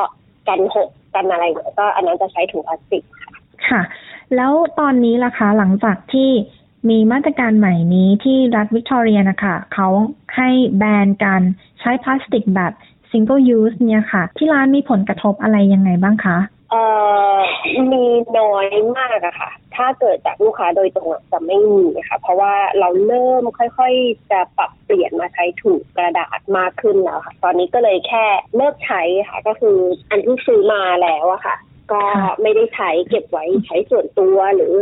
[0.48, 1.46] กันหกกันอะไร
[1.80, 3.34] ก็อันนั้นจะใช้ถุงพลาสติกค่ะ
[3.70, 3.82] ค่ะ
[4.36, 6.32] แล้วตอนนี้ล่ะคะหลังจากที่
[6.90, 9.88] มีมาตรการใหม่นี้ที่รัฐวิกตอเรียนะคะเขา
[10.36, 11.42] ให้แบนการ
[11.80, 12.74] ใช้พลาสติกแบบ
[13.16, 16.38] single use เนี่ยค่ะ ที่ร้านมีผลกระทบอะไรยังไงบ้างคะ
[16.72, 16.84] เอ่
[17.36, 17.38] อ
[17.92, 18.06] มี
[18.40, 29.78] น้อยมากอะค่ะ ถ้าเกิดจากลูกค้าโดยตรงจะไม่มีค่ะ เพราะว่าเราเริ่มค่อยๆ จะปรับเปลี่ยนมาใช้ถุงกระดาษมากขึ้นแล้วค่ะ ตอนนี้ก็เลยแค่เลิกใช้ค่ะ ก็คือ
[30.10, 31.56] อันที่ซื้อมาแล้วอะค่ะ
[31.92, 32.02] ก็
[32.42, 34.76] ไม่ได้ใช้เก็บไว้ใช้ส่วนตัวหรือ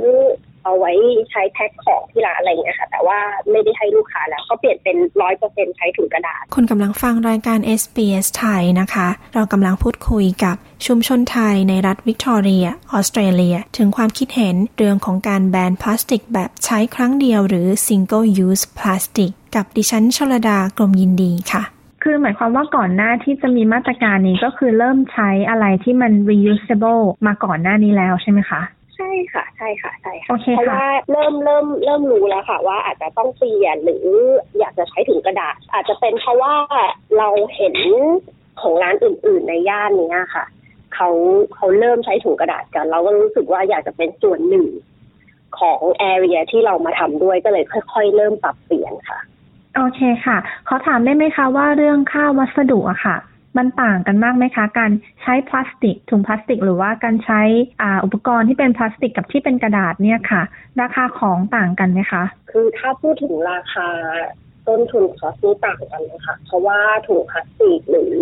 [0.64, 0.92] เอาไว้
[1.32, 3.20] ใช้แพ็คของที่ร้านอะไรอย่างเงี้ยค่ะ แต่ว่า
[3.52, 10.56] ไม่ได้ให้ลูกค้าแล้วก็เปลี่ยนเป็นร้อยเปอร์เซ็นใช้ถุงกระดาษคุณกำลังฟังรายการ SBS ไทยนะคะ เรากำลังพูดคุยกับ
[10.86, 21.64] ชุมชนไทยในรัฐวิกตอเรีย ออสเตรเลีย ถึงความคิดเห็นเรื่องของการแบนพลาสติกแบบใช้ครั้งเดียวหรือ single use plastic กับดิฉันชลดากรมยินดีค่ะ
[22.04, 34.06] คือหมายความว่าก่อนหน้าที่จะมีมาตรการนี้ก็คือเริ่มใช้อะไรที่มัน reusable มาก่อนหน้านี้แล้วใช่ไหมคะใช่ค่ะใช่ค่ะใช่ค่ะเพราะว่าเริ่มเริ่มเริ่มรู้แล้วค่ะ ว่าอาจจะต้องเปลี่ยนหรือ
[34.60, 36.54] อยากจะใช้ถุงกระดาษ อาจจะเป็นเพราะว่า
[37.18, 37.76] เราเห็น
[38.62, 40.46] ของร้านอื่น ๆ ในย่านนี้ค่ะ
[40.94, 41.10] เขา
[41.56, 44.68] เขาเริ่มใช้ถุงกระดาษกัน เราก็รู้สึกว่าอยากจะเป็นส่วนหนึ่ง
[45.60, 49.20] ของแอเรียที่เรามาทำด้วยก็เลยค่อย ๆ เริ่มปรับเปลี่ยนค่ะ
[49.76, 50.38] โอเคค่ะ
[50.68, 53.18] ขอถามได้ไหมคะว่าเรื่องค่าวัสดุอะค่ะ
[53.58, 54.92] มันต่างกันมากไหมคะ การ
[55.22, 57.42] ใช้พลาสติกถุงพลาสติก หรือว่าการใช้
[57.82, 60.42] อ่าอุปกรณ์ที่เป็นพลาสติกกับที่เป็นกระดาษเนี่ยค่ะ
[60.82, 63.88] ราคาของต่างกันไหมคะ คือถ้าพูดถึงราคา
[64.68, 68.18] ต้นทุน cost นี่ต่างกันเลยค่ะเพราะว่าถุงพลาสติกหรือ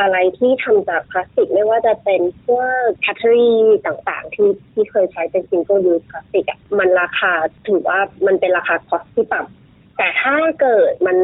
[0.00, 7.32] อะไรที่ทำจากพลาสติกไม่ว่าจะเป็นพวก cutlery ต่างๆ ที่ที่เคยใช้เป็น single use plastic อะมันราคา
[7.68, 11.16] ถือว่ามันเป็นราคาคอสที่ต่ำแต่ถ้าเกิดมัน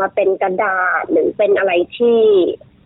[0.00, 2.18] มาเป็นกระดาษหรือเป็นอะไรที่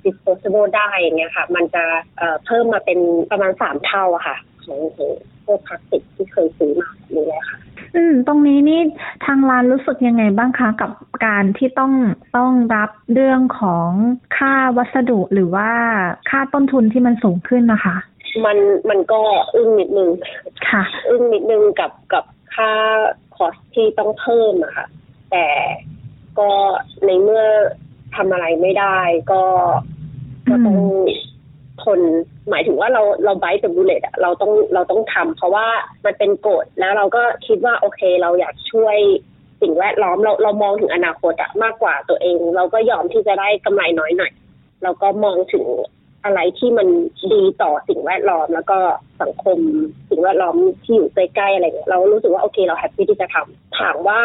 [0.04, 1.84] disposable ได้อย่างเงี้ยค่ะ มันจะ
[2.18, 2.98] เอ่อเพิ่มมาเป็น
[3.30, 5.10] ประมาณสามเท่าอะค่ะของของ
[5.44, 7.58] พวกพลาสติกที่เคยซื้อมานี่เลยค่ะ
[7.96, 8.80] อืม ตรงนี้นี่
[9.24, 10.90] ทางร้านรู้สึกยังไงบ้างคะกับ
[11.26, 11.92] การที่ต้อง
[12.36, 13.90] ต้องรับเรื่องของ
[14.36, 15.70] ค่าวัสดุหรือว่า
[16.30, 17.96] ค่าต้นทุนที่มันสูงขึ้นนะคะ
[18.44, 18.58] มัน
[18.90, 19.20] มันก็
[19.56, 20.10] อึ้งนิดนึง
[20.70, 22.24] ค่ะ อึ้งนิดนึงกับกับ
[22.54, 22.70] ค่า
[23.36, 24.86] คอสที่ต้องเพิ่มอะค่ะ
[25.30, 25.46] แต่
[26.38, 26.50] ก็
[27.06, 27.44] ในเมื่อ
[28.16, 28.98] ทำอะไรไม่ได้
[29.32, 29.42] ก็
[30.48, 30.78] ก็ต้อง
[31.82, 32.00] ทน
[32.50, 35.66] หมายถึงว่าเราเราไบต์กับบูเลตอะเราต้องเราต้องทำเพราะว่า
[36.04, 38.96] มันเป็นกฎแล้วเราก็คิดว่าโอเคเราอยากช่วย
[39.62, 44.32] สิ่งแวดล้อมเราเรามองถึงอนาคตอะมากกว่าตัวเอง เราก็ยอมที่จะได้กำไรน้อยหน่อย
[44.82, 45.64] เราก็มองถึง
[46.24, 46.88] อะไรที่มัน
[47.32, 48.78] ดีต่อสิ่งแวดล้อม แล้วก็
[49.22, 49.58] สังคม
[50.10, 54.20] สิ่งแวดล้อมที่อยู่ใกล้ๆอะไรเงี้ยเรารู้สึกว่าโอเคเรา happy ที่จะทำถามว่า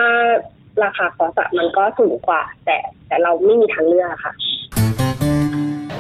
[0.83, 4.33] ราคา cost อะมันก็สูงกว่า แต่แต่เราไม่มีทางเลือกค่ะ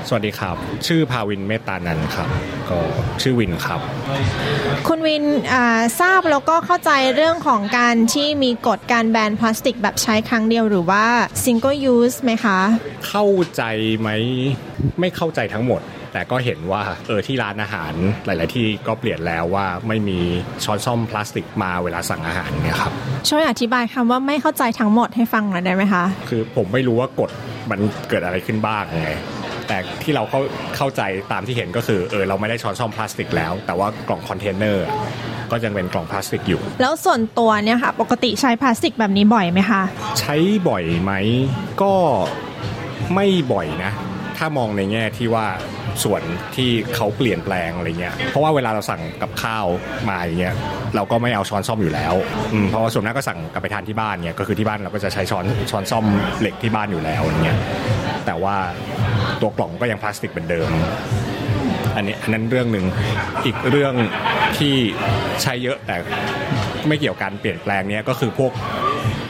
[0.07, 0.55] สวัสดีครับ
[0.87, 2.29] ชื่อภาวินเมตตานันท์ครับ
[2.69, 2.79] ก็
[3.21, 3.79] ชื่อวินครับ
[4.87, 11.05] คุณวินอ่าทราบแล้วก็เข้าใจเรื่องของการที่มีกฎการแบนพลาสติกแบบใช้ครั้งเดียวหรือว่า
[11.43, 12.59] single use ไหมคะ
[13.07, 13.61] เข้าใจ
[13.99, 14.09] ไหม
[14.99, 15.81] ไม่เข้าใจทั้งหมด
[16.13, 17.93] แต่ก็เห็นว่าเออที่ร้านอาหาร
[18.25, 20.19] หลาย ๆ ที่ก็เปลี่ยนแล้วว่าไม่มี
[20.63, 22.91] ช้อนส้อมพลาสติกมาเวลาสั่งอาหารเนี่ยครับ
[23.29, 27.31] ช่วยอธิบายคำว่าไม่เข้าใจทั้งหมดให้ฟังหน่อยได้ไหมคะ คือผมไม่รู้ว่ากฎ
[27.69, 27.79] มัน
[28.09, 29.11] เกิดอะไรขึ้นบ้างไง
[29.67, 30.41] แต่ที่เราเข้า
[30.77, 31.01] เข้าใจ
[31.31, 34.95] ตามที่เห็นก็คือเออเราไม่ได้ช้อนส้อมพลาสติกแล้ว แต่ว่ากล่องคอนเทนเนอร์อะ
[35.51, 39.81] ก็ยังเป็นกล่องพลาสติกอยู่ แล้วส่วนตัวเนี่ยค่ะ ปกติใช้พลาสติกแบบนี้บ่อยไหมคะ
[40.19, 40.35] ใช้
[40.69, 41.13] บ่อยไหม
[41.81, 41.93] ก็
[43.13, 43.91] ไม่บ่อยนะ
[44.37, 45.45] ถ้ามองในแง่ที่ว่า
[46.03, 46.21] ส่วน
[46.55, 49.65] ที่เขาเปลี่ยนแปลงอะไรเงี้ย เพราะว่าเวลาเราสั่งกับข้าว
[50.09, 50.55] มาอย่างเงี้ย
[50.95, 52.13] เราก็ไม่เอาช้อนซ่อมอยู่แล้ว
[52.53, 56.05] อืมเพราะว่าส่วนมากก็สั่งกลับไปทานที่บ้านเนี่ยก็คือที่บ้านเราก็จะใช้ช้อนช้อนซ่อม
[56.39, 57.57] เหล็กที่บ้านอยู่แล้วอย่างเงี้ย
[58.27, 58.55] แต่ว่า
[59.41, 60.69] ตัวกล่องก็ยังพลาสติกเหมือนเดิม
[61.95, 62.85] อันนี้อันนั้นเรื่องหนึ่ง
[63.45, 63.93] อีกเรื่อง
[64.57, 64.75] ที่
[65.41, 65.95] ใช้เยอะแต่
[66.87, 68.51] ไม่เกี่ยวกันเปลี่ยนแปลงเนี้ยก็คือพวก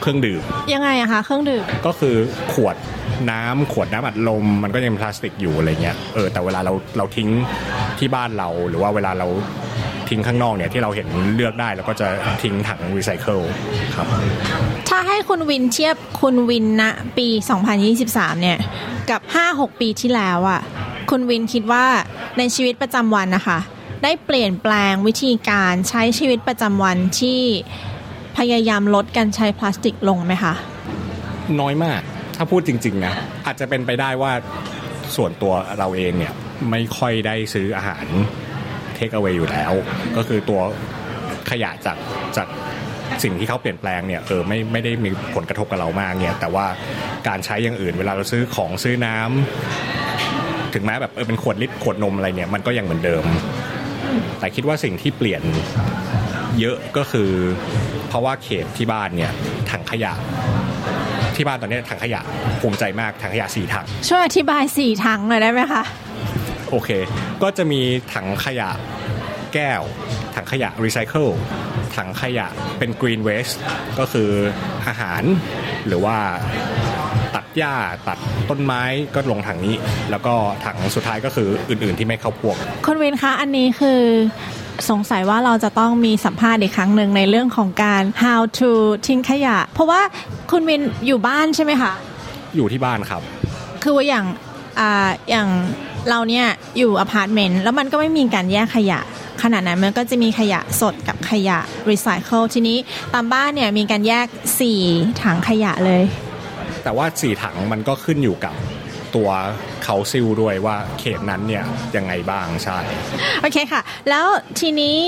[0.00, 0.42] เครื่องดื่ม
[0.74, 2.16] ยังไงอะคะเครื่องดื่มก็คือ
[2.54, 2.76] ขวด
[3.30, 7.28] น้ำขวดน้ำอัดลมมันก็ยังเป็นพลาสติกอยู่อะไรเงี้ยเออแต่เวลาเราเราทิ้ง
[7.98, 9.26] ที่บ้านเราหรือว่าเวลาเรา
[10.08, 12.08] ทิ้งข้างนอกเนี่ยที่เราเห็นเลือกได้เราก็จะ
[12.42, 13.40] ทิ้งถังรีไซเคิล
[13.96, 14.06] ครับ
[14.88, 16.82] ถ้าให้คุณวินเทียบคุณวินณ
[17.18, 17.28] ปี
[17.84, 18.58] 2023 เนี่ย
[19.10, 20.60] กับ 5-6 ปีที่แล้วอะ
[21.10, 21.84] คุณวินคิดว่า
[22.38, 23.58] ในชีวิตประจำวันนะคะ
[24.04, 27.40] ได้เปลี่ยนแปลงวิธีการใช้ชีวิตประจำวันที่
[28.38, 30.54] พยายามลดการใช้พลาสติกลงไหมคะ
[31.60, 32.00] น้อยมาก
[32.36, 33.14] ถ้าพูดจริงๆนะ
[33.46, 34.32] อาจจะเป็นไปได้ว่า
[35.16, 36.34] ส่วนตัวเราเองเนี่ย
[36.70, 38.06] ไม่ค่อยได้ซื้ออาหาร
[38.98, 39.72] เทคเอาไว้อยู่แล้ว
[40.16, 40.60] ก็คือตัว
[41.50, 41.96] ขยะจาก
[42.36, 42.48] จาก
[43.22, 46.66] สิ่งที่เขาเปลี่ยนแปลงเนี่ยเออไม่ไม่ได้มีผลกระทบกับเรามากเนี่ยแต่ว่า
[47.28, 53.24] การใช้อย่างอื่น เวลาเราซื้อของซื้อน้ำถึงแม้แบบเออเป็นขวดลิตรขวดนมอะไรเนี่ยมันก็ยังเหมือนเดิม
[54.38, 55.42] แต่คิดว่าสิ่งที่เปลี่ยน
[56.60, 57.30] เยอะก็คือ
[58.08, 59.32] เพราะว่าเขตที่บ้านเนี่ย
[59.70, 60.12] ถังขยะ
[61.36, 62.20] ที่บ้านตอนนี้ถังขยะ
[62.60, 65.82] ภูมิใจมากถังขยะสี่ถังช่วยอธิบายสี่ถังหน่อยได้ไหมคะ
[66.70, 66.90] โอเค
[67.42, 67.80] ก็จะมี
[68.14, 68.70] ถังขยะ
[69.54, 69.82] แก้ว
[70.34, 71.26] ถังขยะรีไซเคิล
[71.96, 72.46] ถังขยะ
[72.78, 73.48] เป็นกรีนเวส
[73.98, 74.30] ก็คือ
[74.86, 75.22] อาหาร
[75.86, 76.16] หรือว่า
[77.34, 77.74] ตัดหญ้า
[78.08, 78.18] ตัด
[78.50, 78.82] ต้นไม้
[79.14, 79.76] ก็ลงถังนี้
[80.10, 82.56] แล้วก็ถังสุดท้ายก็คืออื่นๆที่ไม่เข้าพวก
[82.86, 84.00] คุณวินคะอันนี้คือ
[84.90, 88.70] สงสัยว่าเราจะต้องมีสัมภาษณ์อีกครั้งหนึ่งในเรื่องของการ how to
[89.06, 90.00] ทิ้งขยะ เพราะว่า
[90.50, 91.92] คุณวินอยู่บ้านใช่ไหมคะ
[92.56, 93.22] อยู่ที่บ้านครับ
[93.82, 94.24] คือว่าอย่าง
[94.80, 95.48] อ่าอย่าง
[96.10, 96.46] เราเนี่ย
[96.78, 99.00] อยู่อพาร์ตเมนต์แล้วมันก็ไม่มีการแยกขยะ
[99.42, 101.58] ขนาดนั้นมันก็จะมีขยะสดกับขยะ
[101.90, 102.78] รีไซเคิลทีนี้
[103.14, 104.26] ตามบ้านเนี่ยมีการแยก
[104.74, 106.02] 4 ถังขยะเลย
[106.82, 108.54] แต่ว่าสี่ถังมันก็ขึ้นอยู่กับ
[109.16, 109.30] ตัว
[109.84, 111.64] council ด้วยว่าเขตนั้นเนี่ย
[111.96, 112.78] ยังไงบ้างใช่
[113.40, 114.26] โอเคค่ะ แล้ว
[114.60, 114.98] ทีนี้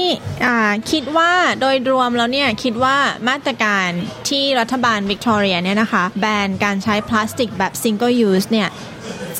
[0.45, 2.97] อ่าคิดว่าโดยรวมแล้วเนี่ยคิดว่า
[3.28, 3.88] มาตรการ
[4.28, 8.68] ที่รัฐบาลวิกตอเรียเนี่ยนะคะ แบนการใช้พลาสติกแบบ single use เนี่ย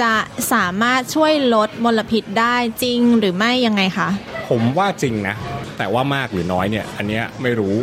[0.01, 0.13] จะ
[0.53, 4.09] สามารถช่วยลดมลพิษได้จริงหรือไม่ยังไงคะ
[4.49, 5.35] ผมว่าจริงนะ
[5.79, 7.77] แต่ว่ามากหรือน้อยเนี่ย อันเนี้ยไม่รู้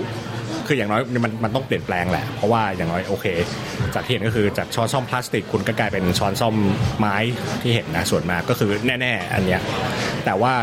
[0.67, 3.25] คืออย่างน้อยมันมันต้องเปลี่ยนแปลงแหละ เพราะว่าอย่างน้อยโอเค
[3.93, 6.55] จากที่เห็นก็คือจากช้อนซ่อมพลาสติกคุณก็กลายเป็นช้อนซ่อม
[6.99, 7.15] ไม้
[7.61, 8.71] ที่เห็นนะส่วนมากก็คือ
[9.01, 9.61] แน่ ๆ อันเนี้ย
[10.25, 10.53] แต่ว่า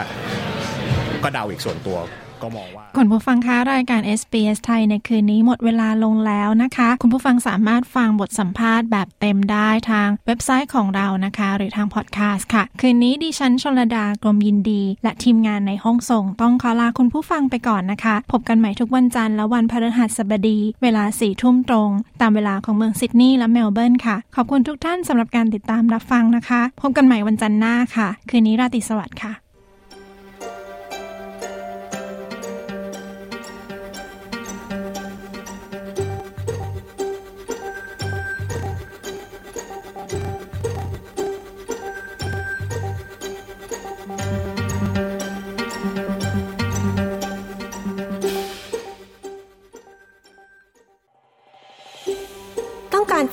[1.23, 1.99] ก็เดาอีกส่วนตัว
[2.45, 21.91] ก็มองว่าคุณผู้ฟังคะรายการ SBS ไทยในคืนนี้หมดเวลาลงแล้วนะคะ คุณผู้ฟังสามารถฟังบทสัมภาษณ์แบบเต็มได้ทางเว็บไซต์ของเรานะคะ หรือทางพอดแคสต์ค่ะ คืนนี้ดิฉันชลดากรมยินดี และทีมงานในห้องส่งต้องขอลาคุณผู้ฟังไปก่อนนะคะ พบกันใหม่ทุกวันจันทร์และวันพฤหัสบดี เวลาสี่ทุ่มตรง
[22.21, 29.44] ตามเวลาของเมืองซิดนีย์และเมลเบิร์นค่ะ ขอบคุณทุกท่านสำหรับการติดตามรับฟังนะคะ พบกันใหม่วันจันทร์หน้าค่ะ คืนนี้ราตรีสวัสดิ์ค่ะ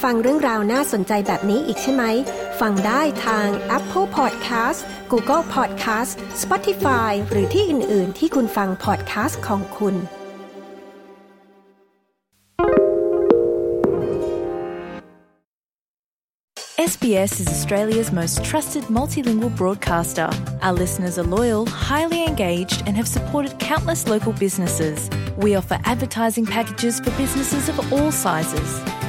[0.04, 2.04] ฟังเรื่องราวน่าสนใจแบบนี้อีกใช่ไหม
[2.60, 3.48] ฟังได้ทาง
[3.78, 4.80] Apple Podcast
[5.12, 6.12] Google Podcast
[6.44, 9.96] Spotify หรือที่อื่น ๆ ที่คุณฟัง podcast ของคุณ
[16.92, 20.30] SBS is Australia's most trusted multilingual broadcaster.
[20.66, 24.98] Our listeners are loyal, highly engaged, and have supported countless local businesses.
[25.38, 28.72] We offer advertising packages for businesses of all sizes.